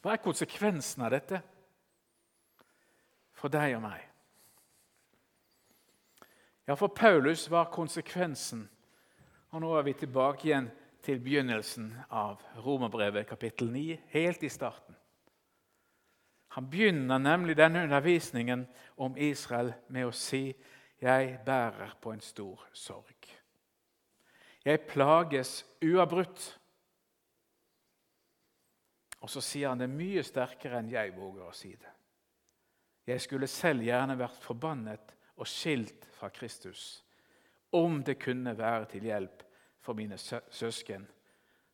Hva 0.00 0.14
er 0.14 0.24
konsekvensen 0.24 1.04
av 1.04 1.12
dette 1.12 1.40
for 3.36 3.52
deg 3.52 3.76
og 3.76 3.84
meg? 3.84 4.09
Ja, 6.70 6.76
For 6.76 6.88
Paulus 6.88 7.50
var 7.50 7.64
konsekvensen 7.64 8.68
Og 9.50 9.62
nå 9.64 9.72
er 9.74 9.82
vi 9.82 9.94
tilbake 9.98 10.46
igjen 10.46 10.68
til 11.02 11.18
begynnelsen 11.18 11.88
av 12.14 12.44
Romerbrevet 12.62 13.26
kapittel 13.26 13.72
9, 13.74 13.96
helt 14.12 14.44
i 14.46 14.50
starten. 14.52 14.94
Han 16.54 16.70
begynner 16.70 17.18
nemlig 17.18 17.56
denne 17.58 17.82
undervisningen 17.88 18.62
om 19.02 19.18
Israel 19.18 19.72
med 19.88 20.06
å 20.06 20.14
si 20.14 20.54
'Jeg 21.02 21.40
bærer 21.46 21.96
på 22.00 22.12
en 22.12 22.20
stor 22.20 22.68
sorg'. 22.72 23.34
Jeg 24.64 24.86
plages 24.86 25.66
uavbrutt. 25.82 26.58
Og 29.20 29.30
så 29.30 29.40
sier 29.40 29.68
han 29.68 29.78
det 29.78 29.90
mye 29.90 30.22
sterkere 30.22 30.78
enn 30.78 30.90
jeg 30.90 31.16
våger 31.16 31.48
å 31.48 31.52
si 31.52 31.74
det. 31.74 31.92
Jeg 33.06 33.20
skulle 33.20 33.46
selv 33.46 33.82
gjerne 33.82 34.18
vært 34.18 34.42
forbannet 34.42 35.16
og 35.40 35.48
skilt 35.48 36.04
fra 36.12 36.28
Kristus 36.28 37.00
om 37.72 38.02
det 38.04 38.18
kunne 38.20 38.52
være 38.58 38.84
til 38.90 39.06
hjelp 39.08 39.42
for 39.80 39.96
mine 39.96 40.18
søsken, 40.18 41.06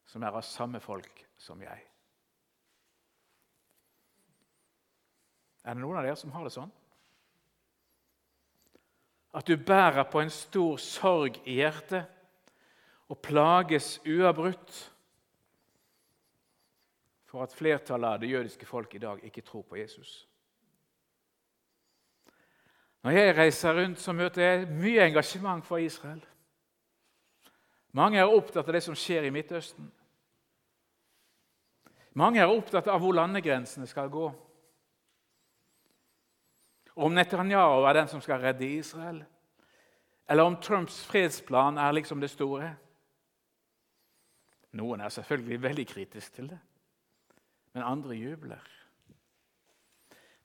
som 0.07 0.23
er 0.23 0.35
av 0.37 0.45
samme 0.47 0.81
folk 0.81 1.25
som 1.41 1.61
jeg. 1.65 1.83
Er 5.67 5.75
det 5.75 5.83
noen 5.83 5.99
av 5.99 6.07
dere 6.07 6.19
som 6.21 6.31
har 6.37 6.47
det 6.47 6.55
sånn? 6.55 6.71
At 9.37 9.49
du 9.49 9.57
bærer 9.59 10.07
på 10.09 10.23
en 10.23 10.31
stor 10.33 10.79
sorg 10.81 11.41
i 11.45 11.59
hjertet 11.59 12.07
og 13.11 13.19
plages 13.25 13.97
uavbrutt 14.07 14.79
for 17.27 17.43
at 17.43 17.55
flertallet 17.57 18.15
av 18.15 18.23
det 18.23 18.31
jødiske 18.31 18.69
folk 18.69 18.95
i 18.95 19.03
dag 19.03 19.21
ikke 19.27 19.45
tror 19.45 19.67
på 19.67 19.81
Jesus. 19.81 20.23
Når 23.07 23.15
jeg 23.15 23.35
reiser 23.37 23.77
rundt, 23.79 24.01
så 24.03 24.11
møter 24.13 24.43
jeg 24.43 24.65
mye 24.67 25.05
engasjement 25.05 25.63
for 25.63 25.79
Israel. 25.79 26.19
Mange 27.95 28.19
er 28.19 28.27
opptatt 28.27 28.67
av 28.67 28.75
det 28.75 28.81
som 28.83 28.97
skjer 28.99 29.29
i 29.29 29.31
Midtøsten. 29.31 29.87
Mange 32.19 32.41
er 32.43 32.51
opptatt 32.51 32.91
av 32.91 32.99
hvor 32.99 33.15
landegrensene 33.15 33.87
skal 33.87 34.11
gå. 34.11 34.25
Om 36.97 37.15
Netanyahu 37.15 37.87
er 37.87 38.01
den 38.01 38.11
som 38.11 38.25
skal 38.25 38.43
redde 38.43 38.73
Israel, 38.81 39.23
eller 40.27 40.51
om 40.51 40.59
Trumps 40.59 40.99
fredsplan 41.07 41.79
er 41.79 41.95
liksom 41.95 42.19
det 42.19 42.33
store. 42.35 42.73
Noen 44.83 45.07
er 45.07 45.15
selvfølgelig 45.15 45.63
veldig 45.63 45.87
kritisk 45.95 46.41
til 46.41 46.51
det, 46.57 46.59
men 47.71 47.87
andre 47.87 48.19
jubler. 48.19 48.67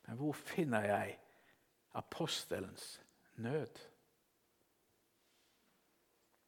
Men 0.05 0.21
hvor 0.21 0.37
finner 0.37 0.85
jeg 0.85 1.17
apostelens 1.93 3.01
nød. 3.35 3.79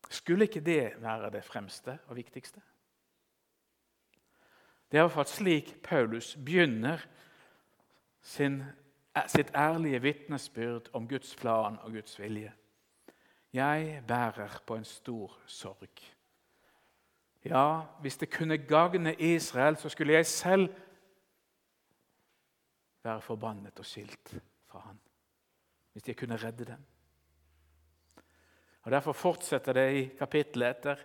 Skulle 0.09 0.45
ikke 0.45 0.59
det 0.59 0.93
være 0.97 1.31
det 1.31 1.43
fremste 1.43 1.99
og 2.07 2.15
viktigste? 2.15 2.61
Det 4.91 4.97
er 4.97 5.03
iallfall 5.03 5.25
slik 5.25 5.71
Paulus 5.83 6.35
begynner 6.45 7.01
sin, 8.21 8.63
sitt 9.27 9.49
ærlige 9.55 10.01
vitnesbyrd 10.01 10.89
om 10.93 11.07
Guds 11.07 11.35
plan 11.35 11.79
og 11.79 11.91
Guds 11.91 12.19
vilje. 12.19 12.53
Jeg 13.53 14.03
bærer 14.07 14.61
på 14.67 14.75
en 14.75 14.85
stor 14.85 15.39
sorg. 15.45 15.89
Ja, 17.45 17.81
hvis 18.01 18.17
det 18.17 18.33
kunne 18.33 18.57
gagne 18.57 19.15
Israel, 19.15 19.77
så 19.77 19.89
skulle 19.89 20.13
jeg 20.13 20.25
selv 20.25 20.69
være 23.03 23.21
forbannet 23.21 23.79
og 23.79 23.85
skilt 23.85 24.37
fra 24.67 24.79
han 24.79 24.99
hvis 25.93 26.07
jeg 26.07 26.17
kunne 26.17 26.37
redde 26.37 26.65
dem. 26.65 26.85
Og 28.83 28.91
Derfor 28.91 29.13
fortsetter 29.13 29.73
det 29.73 29.87
i 29.95 30.05
kapittelet 30.17 30.69
etter. 30.69 31.03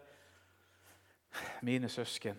Mine 1.63 1.89
søsken, 1.89 2.39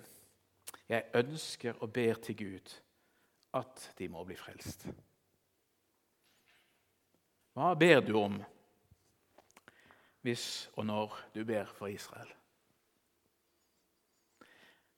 jeg 0.90 1.06
ønsker 1.16 1.74
og 1.80 1.94
ber 1.94 2.14
til 2.14 2.38
Gud 2.38 2.74
at 3.54 3.94
de 3.98 4.08
må 4.10 4.24
bli 4.26 4.36
frelst. 4.36 4.88
Hva 7.54 7.74
ber 7.76 8.02
du 8.06 8.18
om 8.20 8.40
hvis 10.22 10.70
og 10.76 10.86
når 10.86 11.16
du 11.36 11.44
ber 11.46 11.70
for 11.78 11.88
Israel? 11.88 12.34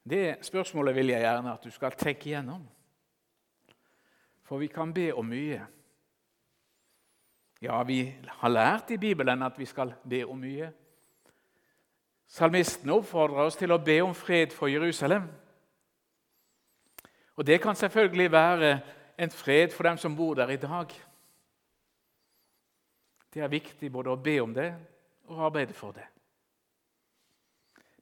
Det 0.04 0.46
spørsmålet 0.46 0.96
vil 0.96 1.14
jeg 1.14 1.22
gjerne 1.22 1.54
at 1.54 1.64
du 1.64 1.70
skal 1.72 1.92
tenke 1.98 2.32
igjennom. 2.32 2.64
For 4.44 4.58
vi 4.58 4.68
kan 4.68 4.94
be 4.94 5.12
om 5.14 5.26
mye. 5.26 5.62
Ja, 7.62 7.84
vi 7.84 8.15
har 8.28 8.50
lært 8.50 8.91
i 8.91 8.97
Bibelen 8.97 9.43
at 9.43 9.60
vi 9.60 9.65
skal 9.65 9.93
be 10.10 10.24
om 10.26 10.39
mye. 10.41 10.71
Salmisten 12.28 12.89
oppfordrer 12.89 13.43
oss 13.43 13.60
til 13.60 13.71
å 13.71 13.78
be 13.78 14.00
om 14.02 14.15
fred 14.17 14.56
for 14.56 14.71
Jerusalem. 14.71 15.28
Og 17.36 17.45
Det 17.45 17.62
kan 17.62 17.76
selvfølgelig 17.76 18.32
være 18.32 18.80
en 19.17 19.32
fred 19.32 19.69
for 19.71 19.84
dem 19.84 19.97
som 19.97 20.15
bor 20.15 20.34
der 20.34 20.50
i 20.50 20.56
dag. 20.56 20.88
Det 23.34 23.43
er 23.43 23.47
viktig 23.47 23.91
både 23.91 24.10
å 24.10 24.15
be 24.15 24.39
om 24.41 24.54
det 24.54 24.74
og 25.28 25.45
arbeide 25.45 25.74
for 25.74 25.91
det. 25.91 26.06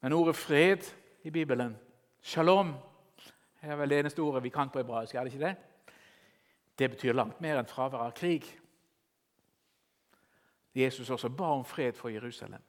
Men 0.01 0.13
ordet 0.13 0.35
'fred' 0.35 0.93
i 1.23 1.29
Bibelen, 1.29 1.77
'shalom', 2.21 2.73
er 3.61 3.75
vel 3.75 3.89
det 3.89 3.99
eneste 3.99 4.19
ordet 4.19 4.43
vi 4.43 4.49
kan 4.49 4.69
på 4.69 4.79
hebraisk. 4.79 5.15
er 5.15 5.23
det 5.23 5.33
ikke 5.33 5.45
det? 5.45 5.55
Det 6.79 6.89
betyr 6.89 7.13
langt 7.13 7.41
mer 7.41 7.59
enn 7.59 7.65
fravær 7.65 7.99
av 7.99 8.11
krig. 8.11 8.59
Jesus 10.75 11.09
også 11.09 11.29
ba 11.29 11.43
om 11.43 11.65
fred 11.65 11.93
for 11.93 12.09
Jerusalem. 12.09 12.61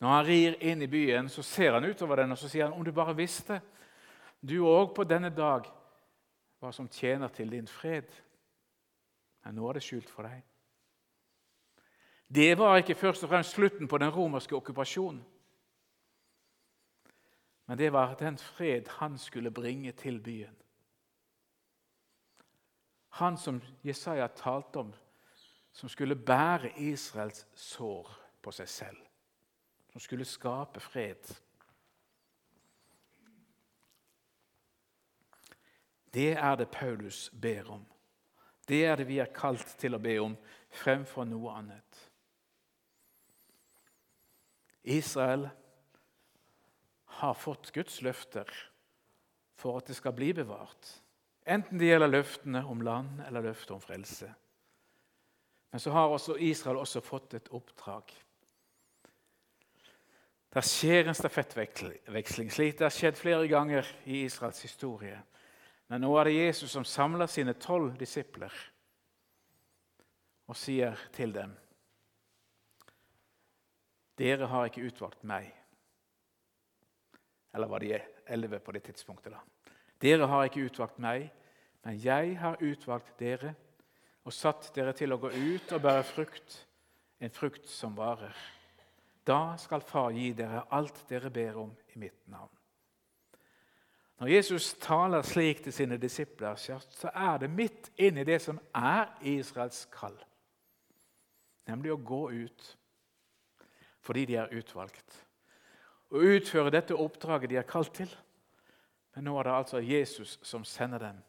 Når 0.00 0.08
han 0.08 0.26
rir 0.26 0.56
inn 0.60 0.82
i 0.82 0.88
byen, 0.88 1.28
så 1.28 1.42
ser 1.42 1.72
han 1.76 1.84
utover 1.84 2.22
den 2.22 2.32
og 2.32 2.38
så 2.38 2.48
sier 2.48 2.68
han, 2.68 2.72
om 2.72 2.84
du 2.84 2.92
bare 2.92 3.16
visste, 3.16 3.60
du 4.40 4.62
òg 4.64 4.94
på 4.96 5.04
denne 5.04 5.28
dag, 5.30 5.66
hva 6.60 6.70
som 6.72 6.88
tjener 6.88 7.28
til 7.28 7.50
din 7.52 7.68
fred. 7.68 8.08
Men 9.44 9.56
nå 9.56 9.68
er 9.68 9.76
det 9.76 9.84
skjult 9.84 10.08
for 10.08 10.28
deg. 10.28 10.40
Det 12.30 12.52
var 12.58 12.78
ikke 12.78 12.94
først 12.94 13.24
og 13.26 13.32
fremst 13.32 13.56
slutten 13.56 13.88
på 13.88 13.98
den 13.98 14.12
romerske 14.14 14.56
okkupasjonen. 14.56 15.20
Men 17.66 17.78
det 17.78 17.92
var 17.92 18.14
den 18.18 18.38
fred 18.38 18.88
han 18.98 19.18
skulle 19.18 19.50
bringe 19.50 19.92
til 19.92 20.20
byen. 20.20 20.56
Han 23.20 23.36
som 23.36 23.60
Jesaja 23.84 24.26
talte 24.26 24.78
om 24.78 24.92
som 25.72 25.88
skulle 25.88 26.16
bære 26.16 26.72
Israels 26.76 27.46
sår 27.54 28.10
på 28.42 28.52
seg 28.52 28.68
selv. 28.68 29.06
Som 29.92 30.00
skulle 30.00 30.24
skape 30.24 30.80
fred. 30.80 31.32
Det 36.14 36.32
er 36.32 36.56
det 36.58 36.70
Paulus 36.70 37.30
ber 37.42 37.70
om. 37.70 37.86
Det 38.68 38.84
er 38.86 38.96
det 38.96 39.06
vi 39.08 39.18
er 39.18 39.34
kalt 39.34 39.76
til 39.78 39.94
å 39.94 40.02
be 40.02 40.16
om 40.22 40.36
fremfor 40.70 41.26
noe 41.26 41.54
annet. 41.58 42.02
Israel 44.82 45.48
har 47.20 47.34
fått 47.34 47.72
Guds 47.74 48.00
løfter 48.02 48.48
for 49.60 49.78
at 49.78 49.90
det 49.90 49.98
skal 49.98 50.14
bli 50.16 50.32
bevart. 50.32 50.94
Enten 51.50 51.78
det 51.80 51.90
gjelder 51.90 52.14
løftene 52.14 52.62
om 52.66 52.82
land 52.84 53.20
eller 53.26 53.50
løftet 53.50 53.74
om 53.74 53.82
frelse. 53.82 54.30
Men 55.70 55.80
så 55.80 55.90
har 55.94 56.10
også 56.10 56.36
Israel 56.42 56.80
også 56.80 57.00
fått 57.00 57.34
et 57.38 57.48
oppdrag. 57.54 58.10
Det 60.50 60.62
skjer 60.66 61.06
en 61.06 61.14
stafettveksling, 61.14 62.50
slik 62.50 62.78
det 62.78 62.88
har 62.88 62.94
skjedd 62.94 63.18
flere 63.18 63.46
ganger 63.48 63.86
i 64.10 64.24
Israels 64.24 64.62
historie. 64.66 65.20
Men 65.86 66.02
nå 66.02 66.10
er 66.18 66.26
det 66.26 66.38
Jesus 66.38 66.72
som 66.74 66.86
samler 66.86 67.30
sine 67.30 67.54
tolv 67.54 67.94
disipler 67.98 68.54
og 70.50 70.58
sier 70.58 70.98
til 71.14 71.34
dem 71.34 71.54
Dere 74.20 74.50
har 74.50 74.66
ikke 74.68 74.84
utvalgt 74.84 75.22
meg. 75.24 75.46
Eller 77.54 77.70
var 77.70 77.80
de 77.80 77.94
elleve 78.28 78.58
på 78.60 78.74
det 78.76 78.82
tidspunktet? 78.90 79.32
da? 79.32 79.40
Dere 80.02 80.26
har 80.28 80.44
ikke 80.44 80.66
utvalgt 80.66 80.98
meg, 81.00 81.30
men 81.86 81.96
jeg 82.04 82.34
har 82.42 82.60
utvalgt 82.60 83.14
dere 83.18 83.54
og 84.24 84.32
satt 84.32 84.70
dere 84.74 84.92
til 84.96 85.12
å 85.12 85.20
gå 85.20 85.30
ut 85.32 85.72
og 85.72 85.82
bære 85.84 86.06
frukt, 86.06 86.56
en 87.20 87.32
frukt 87.32 87.68
som 87.68 87.96
varer. 87.96 88.36
Da 89.26 89.56
skal 89.60 89.84
Far 89.84 90.10
gi 90.16 90.32
dere 90.36 90.64
alt 90.72 91.04
dere 91.08 91.30
ber 91.30 91.60
om 91.60 91.70
i 91.94 91.98
mitt 92.00 92.26
navn. 92.28 92.52
Når 94.20 94.28
Jesus 94.28 94.74
taler 94.80 95.22
slik 95.24 95.62
til 95.64 95.72
sine 95.72 95.96
disipler, 95.96 96.56
så 96.56 97.08
er 97.14 97.38
det 97.40 97.50
midt 97.50 97.88
inni 97.96 98.24
det 98.24 98.40
som 98.42 98.58
er 98.76 99.08
Israels 99.24 99.86
kall, 99.92 100.16
nemlig 101.68 101.94
å 101.94 102.02
gå 102.04 102.26
ut 102.44 102.76
fordi 104.00 104.24
de 104.24 104.36
er 104.40 104.52
utvalgt. 104.56 105.26
og 106.10 106.24
utføre 106.26 106.70
dette 106.70 106.94
oppdraget 106.94 107.50
de 107.50 107.56
er 107.56 107.62
kalt 107.68 107.92
til. 107.94 108.10
Men 109.14 109.24
nå 109.24 109.38
er 109.38 109.42
det 109.46 109.52
altså 109.52 109.78
Jesus 109.78 110.38
som 110.42 110.64
sender 110.64 110.98
dem 110.98 111.20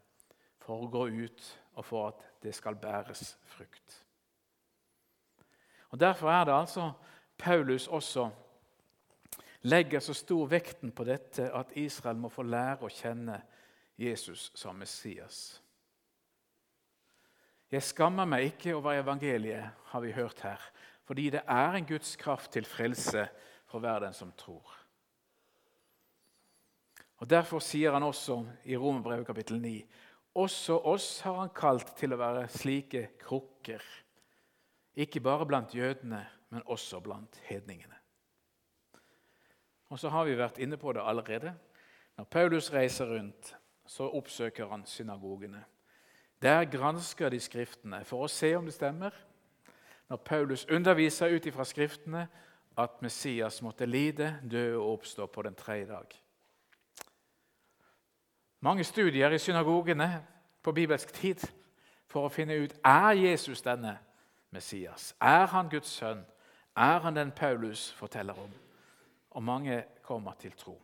for 0.57 0.81
å 0.81 0.89
gå 0.89 1.05
ut 1.21 1.60
og 1.73 1.85
for 1.85 2.07
at 2.07 2.23
det 2.43 2.55
skal 2.55 2.75
bæres 2.75 3.37
frukt. 3.45 4.05
Og 5.89 5.99
Derfor 5.99 6.31
er 6.31 6.43
det 6.45 6.53
altså 6.53 6.91
Paulus 7.37 7.87
også 7.87 8.29
legger 9.61 9.99
så 9.99 10.13
stor 10.13 10.45
vekten 10.45 10.91
på 10.91 11.03
dette 11.03 11.51
at 11.53 11.73
Israel 11.75 12.17
må 12.17 12.29
få 12.29 12.43
lære 12.43 12.85
å 12.85 12.93
kjenne 12.93 13.41
Jesus 13.97 14.51
som 14.55 14.75
Messias. 14.75 15.61
Jeg 17.71 17.83
skammer 17.83 18.27
meg 18.27 18.49
ikke 18.49 18.75
over 18.75 18.97
evangeliet, 18.99 19.69
har 19.85 20.01
vi 20.03 20.11
hørt 20.11 20.41
her, 20.43 20.59
fordi 21.07 21.29
det 21.29 21.43
er 21.47 21.77
en 21.77 21.87
Guds 21.87 22.15
kraft 22.19 22.51
til 22.51 22.65
frelse 22.67 23.27
for 23.69 23.79
hver 23.79 24.01
den 24.03 24.13
som 24.13 24.33
tror. 24.37 24.77
Og 27.21 27.29
Derfor 27.29 27.61
sier 27.61 27.93
han 27.93 28.03
også 28.03 28.39
i 28.65 28.77
Romerbrevet 28.77 29.27
kapittel 29.27 29.61
9.: 29.61 29.85
Også 30.35 30.77
oss 30.87 31.19
har 31.25 31.39
han 31.41 31.49
kalt 31.55 31.95
til 31.99 32.13
å 32.13 32.19
være 32.19 32.45
slike 32.51 33.07
krukker, 33.19 33.83
ikke 34.95 35.19
bare 35.23 35.47
blant 35.47 35.75
jødene, 35.75 36.21
men 36.51 36.63
også 36.65 36.99
blant 37.03 37.39
hedningene. 37.47 37.97
Og 39.91 39.99
så 39.99 40.09
har 40.09 40.23
vi 40.27 40.37
vært 40.39 40.59
inne 40.63 40.77
på 40.79 40.93
det 40.95 41.03
allerede. 41.03 41.51
Når 42.17 42.27
Paulus 42.31 42.71
reiser 42.73 43.11
rundt, 43.11 43.55
så 43.85 44.07
oppsøker 44.07 44.69
han 44.71 44.85
synagogene. 44.87 45.63
Der 46.41 46.65
gransker 46.65 47.29
de 47.29 47.39
Skriftene 47.39 48.03
for 48.07 48.23
å 48.23 48.31
se 48.31 48.53
om 48.55 48.65
det 48.65 48.75
stemmer. 48.75 49.11
Når 50.09 50.23
Paulus 50.25 50.65
underviser 50.71 51.35
ut 51.35 51.45
ifra 51.45 51.65
Skriftene 51.67 52.25
at 52.79 53.01
Messias 53.03 53.61
måtte 53.61 53.85
lide, 53.85 54.37
dø 54.43 54.77
og 54.79 54.93
oppstå 54.93 55.27
på 55.27 55.43
den 55.47 55.55
tredje 55.55 55.91
dag. 55.91 56.15
Mange 58.63 58.83
studier 58.83 59.29
i 59.29 59.37
synagogene 59.37 60.23
på 60.63 60.71
bibelsk 60.71 61.13
tid 61.13 61.41
for 62.05 62.27
å 62.27 62.29
finne 62.29 62.59
ut 62.61 62.75
er 62.85 63.15
Jesus 63.17 63.63
denne 63.65 63.95
Messias. 64.53 65.15
Er 65.17 65.47
han 65.49 65.69
Guds 65.69 65.89
sønn? 65.89 66.21
Er 66.77 66.99
han 67.01 67.15
den 67.15 67.31
Paulus 67.31 67.89
forteller 67.97 68.37
om? 68.37 68.51
Og 69.31 69.43
mange 69.43 69.83
kommer 70.05 70.37
til 70.37 70.53
tro. 70.53 70.75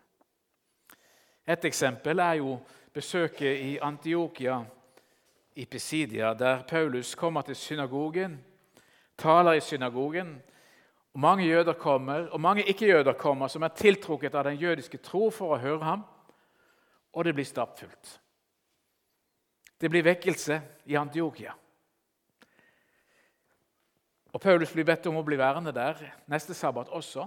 Et 1.48 1.66
eksempel 1.66 2.20
er 2.20 2.40
jo 2.42 2.58
besøket 2.94 3.62
i 3.62 3.78
Antiokia 3.78 4.58
i 5.56 5.66
Pisidia, 5.66 6.34
der 6.34 6.64
Paulus 6.64 7.16
kommer 7.16 7.42
til 7.42 7.56
synagogen, 7.56 8.40
taler 9.18 9.52
i 9.52 9.62
synagogen. 9.62 10.42
og 11.14 11.20
Mange 11.20 11.46
jøder 11.46 11.74
kommer, 11.74 12.28
og 12.28 12.42
mange 12.42 12.64
ikke-jøder 12.64 13.14
kommer, 13.14 13.48
som 13.48 13.62
er 13.62 13.68
tiltrukket 13.68 14.36
av 14.36 14.44
den 14.44 14.58
jødiske 14.58 14.98
tro 14.98 15.30
for 15.30 15.54
å 15.54 15.62
høre 15.62 15.84
ham, 15.84 16.04
og 17.18 17.26
det 17.26 17.34
blir 17.34 17.48
stappfullt. 17.50 18.20
Det 19.82 19.90
blir 19.90 20.06
vekkelse 20.06 20.60
i 20.86 20.98
Antiokia. 20.98 21.54
Og 24.34 24.42
Paulus 24.42 24.74
blir 24.74 24.86
bedt 24.86 25.08
om 25.10 25.18
å 25.18 25.26
bli 25.26 25.38
værende 25.40 25.74
der 25.74 25.98
neste 26.30 26.54
sabbat 26.54 26.92
også, 26.94 27.26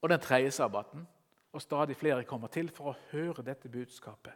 og 0.00 0.08
den 0.08 0.20
tredje 0.22 0.54
sabbaten. 0.56 1.04
Og 1.52 1.62
stadig 1.64 1.96
flere 1.96 2.24
kommer 2.28 2.48
til 2.52 2.68
for 2.72 2.92
å 2.92 2.98
høre 3.10 3.44
dette 3.44 3.70
budskapet. 3.72 4.32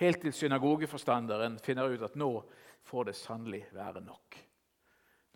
Helt 0.00 0.20
til 0.22 0.32
synagogeforstanderen 0.32 1.58
finner 1.64 1.92
ut 1.92 2.04
at 2.04 2.16
nå 2.16 2.30
får 2.88 3.08
det 3.08 3.16
sannelig 3.16 3.62
være 3.76 4.02
nok. 4.04 4.36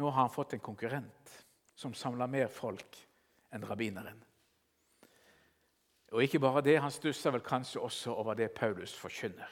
Nå 0.00 0.10
har 0.10 0.20
han 0.20 0.32
fått 0.32 0.56
en 0.56 0.64
konkurrent 0.64 1.32
som 1.76 1.94
samler 1.94 2.30
mer 2.30 2.52
folk 2.52 3.00
enn 3.52 3.64
rabbineren. 3.68 4.20
Og 6.12 6.22
ikke 6.22 6.40
bare 6.40 6.60
det, 6.60 6.80
Han 6.80 6.90
stusser 6.90 7.30
vel 7.30 7.40
kanskje 7.40 7.80
også 7.80 8.12
over 8.14 8.34
det 8.34 8.50
Paulus 8.52 8.94
forkynner. 8.98 9.48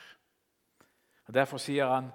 Og 1.26 1.34
Derfor 1.34 1.58
sier 1.58 1.88
han 1.88 2.10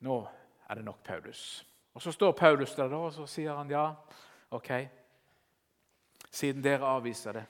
nå 0.00 0.28
er 0.68 0.74
det 0.74 0.84
nok 0.84 1.02
Paulus. 1.04 1.66
Og 1.94 2.02
Så 2.02 2.12
står 2.12 2.32
Paulus 2.32 2.74
der 2.74 2.88
da, 2.88 2.96
og 2.96 3.12
så 3.12 3.26
sier 3.26 3.56
han 3.56 3.70
ja, 3.70 3.94
ok, 4.50 4.70
siden 6.30 6.64
dere 6.64 6.86
avviser 6.86 7.32
det, 7.32 7.44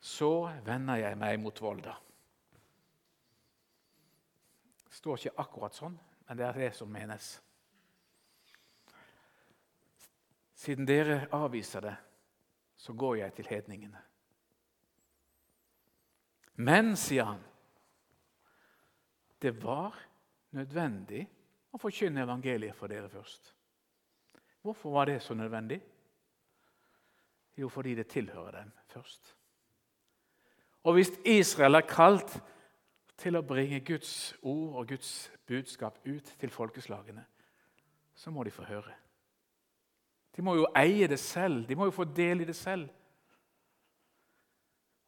så 0.00 0.50
vender 0.64 1.00
jeg 1.00 1.18
meg 1.18 1.40
mot 1.40 1.60
Volda. 1.62 1.94
Det 4.84 4.98
står 4.98 5.16
ikke 5.16 5.40
akkurat 5.40 5.74
sånn, 5.74 5.96
men 6.28 6.38
det 6.38 6.46
er 6.46 6.58
det 6.58 6.70
som 6.76 6.90
menes. 6.92 7.32
Siden 10.54 10.86
dere 10.86 11.24
avviser 11.32 11.80
det, 11.80 11.96
så 12.76 12.92
går 12.92 13.16
jeg 13.16 13.34
til 13.34 13.48
hedningene. 13.48 14.11
Men, 16.54 16.96
sier 16.96 17.24
han, 17.24 17.40
det 19.42 19.54
var 19.62 19.96
nødvendig 20.54 21.24
å 21.72 21.80
forkynne 21.80 22.22
evangeliet 22.22 22.76
for 22.76 22.92
dere 22.92 23.08
først. 23.10 23.54
Hvorfor 24.62 24.94
var 24.94 25.08
det 25.10 25.22
så 25.22 25.34
nødvendig? 25.34 25.80
Jo, 27.56 27.68
fordi 27.68 27.94
det 27.94 28.06
tilhører 28.06 28.60
dem 28.60 28.72
først. 28.92 29.34
Og 30.84 30.94
hvis 30.94 31.12
Israel 31.24 31.74
er 31.74 31.88
kalt 31.88 32.38
til 33.18 33.36
å 33.36 33.44
bringe 33.46 33.80
Guds 33.86 34.34
ord 34.42 34.80
og 34.80 34.88
Guds 34.88 35.32
budskap 35.46 35.98
ut 36.06 36.34
til 36.38 36.50
folkeslagene, 36.50 37.24
så 38.14 38.30
må 38.30 38.44
de 38.44 38.50
få 38.50 38.64
høre. 38.66 38.94
De 40.36 40.42
må 40.42 40.54
jo 40.56 40.68
eie 40.76 41.08
det 41.08 41.18
selv. 41.20 41.66
De 41.68 41.76
må 41.76 41.88
jo 41.88 41.94
få 41.94 42.04
del 42.04 42.40
i 42.40 42.48
det 42.48 42.56
selv. 42.56 42.88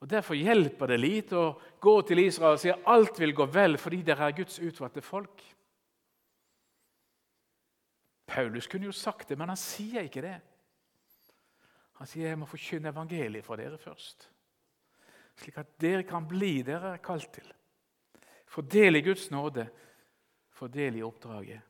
Og 0.04 0.10
Derfor 0.10 0.36
hjelper 0.36 0.90
det 0.90 0.98
lite 1.00 1.38
å 1.40 1.52
gå 1.80 1.94
til 2.04 2.20
Israel 2.26 2.58
og 2.58 2.60
si 2.60 2.68
at 2.68 2.88
alt 2.92 3.16
vil 3.22 3.30
gå 3.32 3.46
vel 3.48 3.78
fordi 3.80 4.02
dere 4.04 4.26
er 4.26 4.34
Guds 4.36 4.58
utvalgte 4.60 5.00
folk. 5.00 5.40
Paulus 8.28 8.68
kunne 8.68 8.90
jo 8.90 8.92
sagt 8.92 9.30
det, 9.30 9.38
men 9.40 9.48
han 9.48 9.56
sier 9.56 10.04
ikke 10.04 10.24
det. 10.26 10.34
Han 12.02 12.10
sier 12.10 12.28
jeg 12.28 12.36
må 12.36 12.48
forkynne 12.50 12.92
evangeliet 12.92 13.46
for 13.46 13.56
dere 13.56 13.78
først, 13.80 14.26
slik 15.40 15.56
at 15.62 15.72
dere 15.80 16.04
kan 16.04 16.28
bli 16.28 16.58
dere 16.66 16.92
er 16.98 17.00
kalt 17.04 17.30
til. 17.38 17.48
Få 18.44 18.60
del 18.60 19.00
i 19.00 19.02
Guds 19.06 19.30
nåde, 19.32 19.64
få 20.52 20.68
del 20.68 21.00
i 21.00 21.06
oppdraget. 21.06 21.64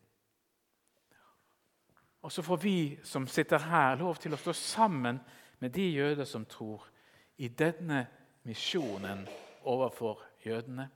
Og 2.27 2.35
så 2.35 2.43
får 2.43 2.63
vi 2.67 2.77
som 3.07 3.31
sitter 3.31 3.63
her, 3.71 3.95
lov 4.03 4.19
til 4.19 4.35
å 4.35 4.43
stå 4.43 4.59
sammen 4.59 5.23
med 5.63 5.71
de 5.79 5.87
jøder 5.93 6.27
som 6.27 6.51
tror, 6.51 6.83
i 7.39 7.47
denne 7.49 8.03
misjonen 8.45 9.25
overfor 9.65 10.23
jødene. 10.45 10.89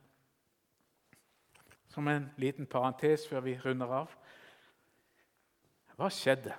Som 1.89 2.07
en 2.07 2.29
liten 2.37 2.67
parentes 2.69 3.25
før 3.27 3.41
vi 3.45 3.57
runder 3.59 3.93
av. 4.01 4.11
Hva 5.97 6.09
skjedde 6.13 6.53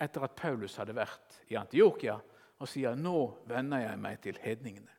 etter 0.00 0.26
at 0.26 0.36
Paulus 0.36 0.76
hadde 0.76 0.94
vært 0.96 1.40
i 1.48 1.56
Antiokia 1.58 2.18
og 2.60 2.68
sier 2.68 2.96
nå 2.96 3.16
vender 3.48 3.86
jeg 3.86 4.02
meg 4.02 4.20
til 4.24 4.38
hedningene? 4.42 4.92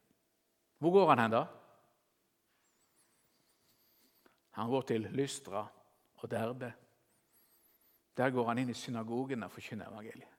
Hvor 0.77 0.93
går 0.93 1.13
han 1.13 1.23
hen 1.23 1.37
da? 1.37 1.45
Han 4.57 4.69
går 4.69 4.81
til 4.89 5.07
Lystra 5.13 5.61
og 6.17 6.31
Derbe. 6.31 6.73
Der 8.17 8.33
går 8.33 8.47
han 8.49 8.57
inn 8.57 8.73
i 8.73 8.77
synagogen 8.77 9.45
og 9.45 9.53
forkynner 9.53 9.89
evangeliet. 9.91 10.33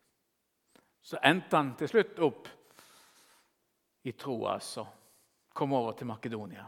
Så 1.03 1.21
endte 1.25 1.57
han 1.57 1.77
til 1.79 1.89
slutt 1.89 2.19
opp 2.27 2.49
i 4.09 4.17
tro 4.17 4.41
altså, 4.49 4.87
kom 5.55 5.73
over 5.77 5.93
til 5.93 6.09
Makedonia. 6.09 6.65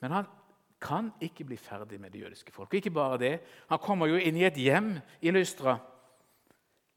Men 0.00 0.12
han 0.12 0.26
kan 0.80 1.10
ikke 1.20 1.44
bli 1.44 1.56
ferdig 1.56 2.00
med 2.00 2.10
det 2.10 2.20
jødiske 2.20 2.52
folk. 2.52 2.74
Ikke 2.74 2.90
bare 2.90 3.18
det, 3.18 3.40
Han 3.68 3.78
kommer 3.78 4.06
jo 4.06 4.16
inn 4.16 4.36
i 4.36 4.44
et 4.44 4.56
hjem 4.56 4.98
i 5.20 5.30
Lystra, 5.30 5.78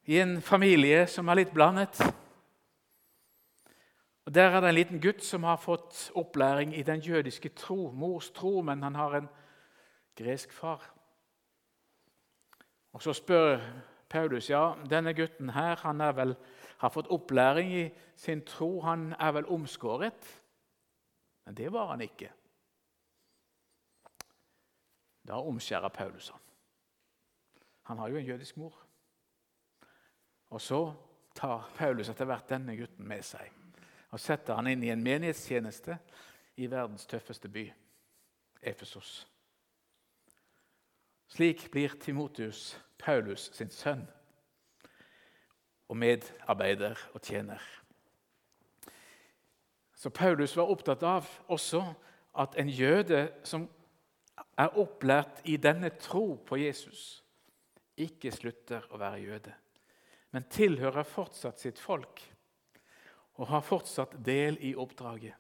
i 0.06 0.20
en 0.20 0.42
familie 0.42 1.08
som 1.08 1.28
er 1.30 1.36
litt 1.36 1.54
blandet. 1.54 2.02
Og 4.26 4.34
Der 4.36 4.50
er 4.50 4.62
det 4.62 4.70
en 4.70 4.76
liten 4.76 5.02
gutt 5.02 5.24
som 5.24 5.44
har 5.44 5.58
fått 5.58 6.12
opplæring 6.16 6.76
i 6.78 6.84
den 6.84 7.00
jødiske 7.00 7.50
tro, 7.50 7.92
mors 7.92 8.30
tro, 8.30 8.62
men 8.62 8.84
han 8.84 8.96
har 8.96 9.16
en 9.16 9.30
gresk 10.16 10.52
far. 10.54 10.84
Og 12.94 13.02
Så 13.02 13.14
spør 13.14 13.60
Paulus 14.10 14.50
ja, 14.50 14.74
denne 14.90 15.14
gutten 15.14 15.50
her, 15.50 15.76
han 15.76 16.02
er 16.02 16.12
vel, 16.12 16.36
har 16.80 16.90
fått 16.90 17.12
opplæring 17.12 17.72
i 17.74 17.86
sin 18.16 18.42
tro. 18.46 18.82
Han 18.82 19.14
er 19.20 19.32
vel 19.32 19.46
omskåret? 19.46 20.28
Men 21.46 21.56
det 21.56 21.72
var 21.74 21.92
han 21.92 22.02
ikke. 22.02 22.32
Da 25.28 25.40
omskjærer 25.42 25.90
Paulus 25.90 26.30
han. 26.30 26.42
Han 27.84 27.98
har 27.98 28.08
jo 28.08 28.18
en 28.18 28.26
jødisk 28.26 28.58
mor. 28.58 28.76
Og 30.50 30.62
så 30.62 30.94
tar 31.36 31.72
Paulus 31.76 32.10
etter 32.10 32.26
hvert 32.26 32.50
denne 32.50 32.78
gutten 32.78 33.08
med 33.08 33.24
seg 33.24 33.52
og 34.10 34.22
setter 34.22 34.58
han 34.58 34.68
inn 34.68 34.84
i 34.84 34.92
en 34.94 35.04
menighetstjeneste 35.04 35.98
i 36.60 36.68
verdens 36.70 37.06
tøffeste 37.10 37.50
by, 37.52 37.68
Efesos. 38.62 39.28
Slik 41.30 41.70
blir 41.72 41.94
Timotius 42.02 42.74
Paulus 43.00 43.50
sin 43.56 43.70
sønn 43.72 44.08
og 45.90 45.98
medarbeider 45.98 46.98
og 47.14 47.22
tjener. 47.22 47.64
Så 50.00 50.10
Paulus 50.10 50.56
var 50.56 50.70
opptatt 50.72 51.04
av 51.04 51.28
også 51.52 51.82
at 52.40 52.56
en 52.62 52.70
jøde 52.72 53.26
som 53.44 53.66
er 54.60 54.78
opplært 54.80 55.42
i 55.50 55.58
denne 55.60 55.90
tro 56.00 56.38
på 56.48 56.60
Jesus, 56.62 57.24
ikke 58.00 58.32
slutter 58.32 58.86
å 58.94 59.00
være 59.02 59.20
jøde, 59.26 59.56
men 60.32 60.48
tilhører 60.52 61.08
fortsatt 61.08 61.60
sitt 61.60 61.82
folk 61.82 62.22
og 63.40 63.48
har 63.52 63.64
fortsatt 63.66 64.16
del 64.24 64.60
i 64.64 64.74
oppdraget. 64.76 65.36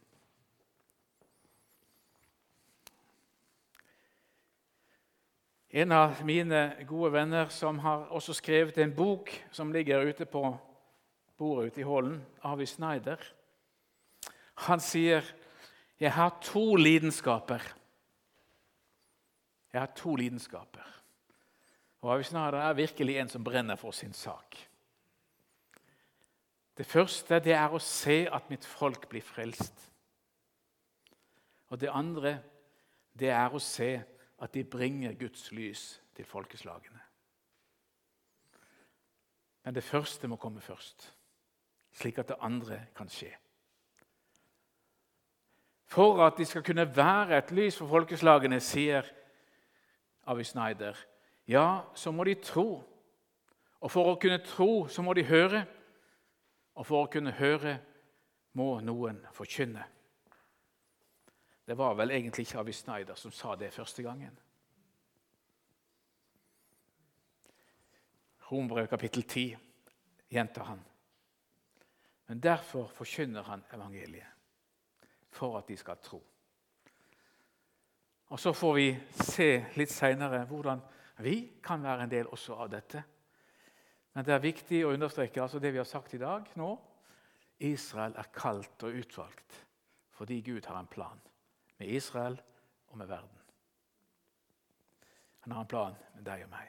En 5.70 5.91
av 5.91 6.24
mine 6.26 6.61
gode 6.89 7.11
venner 7.13 7.51
som 7.53 7.78
har 7.84 8.07
også 8.09 8.34
skrevet 8.34 8.78
en 8.82 8.93
bok 8.95 9.30
som 9.53 9.70
ligger 9.74 10.07
ute 10.09 10.26
på 10.26 10.41
bordet 11.38 11.70
ute 11.70 11.84
i 11.84 11.86
hallen, 11.86 12.17
Avi 12.41 12.65
Snyder, 12.65 13.22
han 14.65 14.82
sier 14.82 15.24
jeg 15.99 16.11
har 16.15 16.39
to 16.41 16.76
lidenskaper. 16.80 17.61
Jeg 19.74 19.82
har 19.82 19.93
to 19.95 20.15
lidenskaper. 20.15 20.89
Og 22.01 22.13
Avi 22.15 22.24
Snyder 22.24 22.57
er 22.63 22.74
virkelig 22.74 23.20
en 23.20 23.30
som 23.30 23.43
brenner 23.43 23.78
for 23.78 23.91
sin 23.91 24.13
sak. 24.13 24.57
Det 26.78 26.88
første 26.88 27.41
det 27.43 27.53
er 27.53 27.70
å 27.76 27.82
se 27.84 28.24
at 28.32 28.49
mitt 28.49 28.65
folk 28.65 29.09
blir 29.11 29.22
frelst. 29.22 29.76
Og 31.70 31.78
det 31.78 31.91
andre 31.93 32.39
det 33.20 33.30
er 33.36 33.53
å 33.53 33.59
se 33.61 33.99
at 34.41 34.53
de 34.53 34.63
bringer 34.63 35.13
Guds 35.13 35.51
lys 35.51 36.01
til 36.15 36.25
folkeslagene. 36.25 36.99
Men 39.63 39.75
det 39.75 39.83
første 39.83 40.27
må 40.27 40.35
komme 40.35 40.61
først, 40.61 41.15
slik 41.91 42.17
at 42.17 42.27
det 42.27 42.39
andre 42.39 42.85
kan 42.95 43.09
skje. 43.09 43.31
For 45.85 46.25
at 46.25 46.37
de 46.37 46.45
skal 46.45 46.63
kunne 46.63 46.95
være 46.95 47.37
et 47.37 47.51
lys 47.51 47.77
for 47.77 47.87
folkeslagene, 47.87 48.59
sier 48.59 49.05
Avi 50.27 50.43
Snyder, 50.43 50.95
ja, 51.47 51.81
så 51.95 52.11
må 52.11 52.23
de 52.23 52.35
tro. 52.35 52.83
Og 53.81 53.91
for 53.91 54.11
å 54.11 54.17
kunne 54.21 54.37
tro, 54.45 54.87
så 54.87 55.01
må 55.01 55.13
de 55.17 55.23
høre. 55.25 55.63
Og 56.75 56.85
for 56.85 57.03
å 57.03 57.09
kunne 57.11 57.31
høre 57.31 57.79
må 58.53 58.79
noen 58.85 59.17
forkynne. 59.33 59.83
Det 61.70 61.76
var 61.76 61.93
vel 61.93 62.09
egentlig 62.11 62.47
ikke 62.47 62.63
Avi 62.63 62.74
Snyder 62.74 63.13
som 63.15 63.32
sa 63.32 63.51
det 63.55 63.67
første 63.70 64.01
gangen. 64.01 64.34
Rombrev 68.49 68.88
kapittel 68.89 69.22
10 69.22 69.43
gjentar 70.34 70.65
han. 70.72 70.82
Men 72.26 72.41
derfor 72.41 72.89
forkynner 72.89 73.45
han 73.45 73.61
evangeliet, 73.74 74.34
for 75.30 75.59
at 75.61 75.70
de 75.70 75.78
skal 75.78 76.01
tro. 76.01 76.24
Og 78.30 78.39
Så 78.39 78.53
får 78.53 78.74
vi 78.74 78.89
se 79.22 79.49
litt 79.78 79.93
seinere 79.93 80.47
hvordan 80.49 80.82
vi 81.22 81.38
kan 81.61 81.86
være 81.86 82.03
en 82.03 82.15
del 82.17 82.34
også 82.34 82.57
av 82.65 82.74
dette. 82.74 83.03
Men 84.13 84.26
det 84.26 84.34
er 84.34 84.47
viktig 84.49 84.86
å 84.88 84.97
understreke 84.97 85.41
altså 85.41 85.61
det 85.61 85.70
vi 85.72 85.86
har 85.86 85.86
sagt 85.86 86.17
i 86.17 86.26
dag 86.26 86.49
nå. 86.57 86.76
Israel 87.59 88.17
er 88.17 88.34
kalt 88.34 88.89
og 88.89 89.03
utvalgt 89.05 89.65
fordi 90.17 90.41
Gud 90.41 90.65
har 90.65 90.80
en 90.80 90.88
plan 90.89 91.28
med 91.80 91.88
Israel 91.88 92.41
og 92.88 92.97
med 92.97 93.07
verden. 93.07 93.39
Han 95.39 95.51
har 95.51 95.61
en 95.61 95.67
plan 95.67 95.95
med 96.15 96.25
deg 96.27 96.43
og 96.43 96.51
meg. 96.51 96.67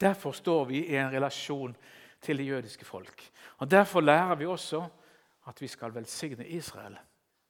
Derfor 0.00 0.32
står 0.32 0.64
vi 0.64 0.82
i 0.86 0.96
en 0.98 1.12
relasjon 1.12 1.76
til 2.20 2.38
det 2.38 2.46
jødiske 2.46 2.84
folk. 2.84 3.22
Og 3.58 3.70
Derfor 3.70 4.00
lærer 4.00 4.34
vi 4.34 4.46
også 4.46 4.88
at 5.46 5.60
vi 5.60 5.66
skal 5.66 5.94
velsigne 5.94 6.46
Israel, 6.46 6.98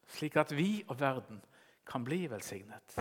slik 0.07 0.37
at 0.37 0.57
vi 0.57 0.85
og 0.89 1.01
verden 1.01 1.43
kan 1.87 2.05
bli 2.05 2.27
velsignet. 2.31 2.99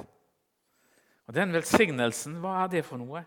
Og 1.26 1.34
Den 1.34 1.54
velsignelsen, 1.54 2.39
hva 2.39 2.64
er 2.64 2.68
det 2.68 2.86
for 2.86 2.97
noe? 2.97 3.24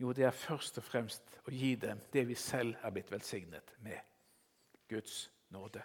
Jo, 0.00 0.12
det 0.12 0.24
er 0.24 0.30
først 0.30 0.78
og 0.78 0.84
fremst 0.84 1.38
å 1.48 1.50
gi 1.50 1.74
dem 1.80 2.00
det 2.12 2.26
vi 2.28 2.34
selv 2.34 2.76
er 2.82 2.92
blitt 2.92 3.12
velsignet 3.12 3.72
med 3.80 3.96
Guds 4.88 5.30
nåde. 5.48 5.82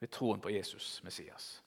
Ved 0.00 0.08
troen 0.12 0.40
på 0.40 0.50
Jesus, 0.50 1.00
Messias. 1.04 1.62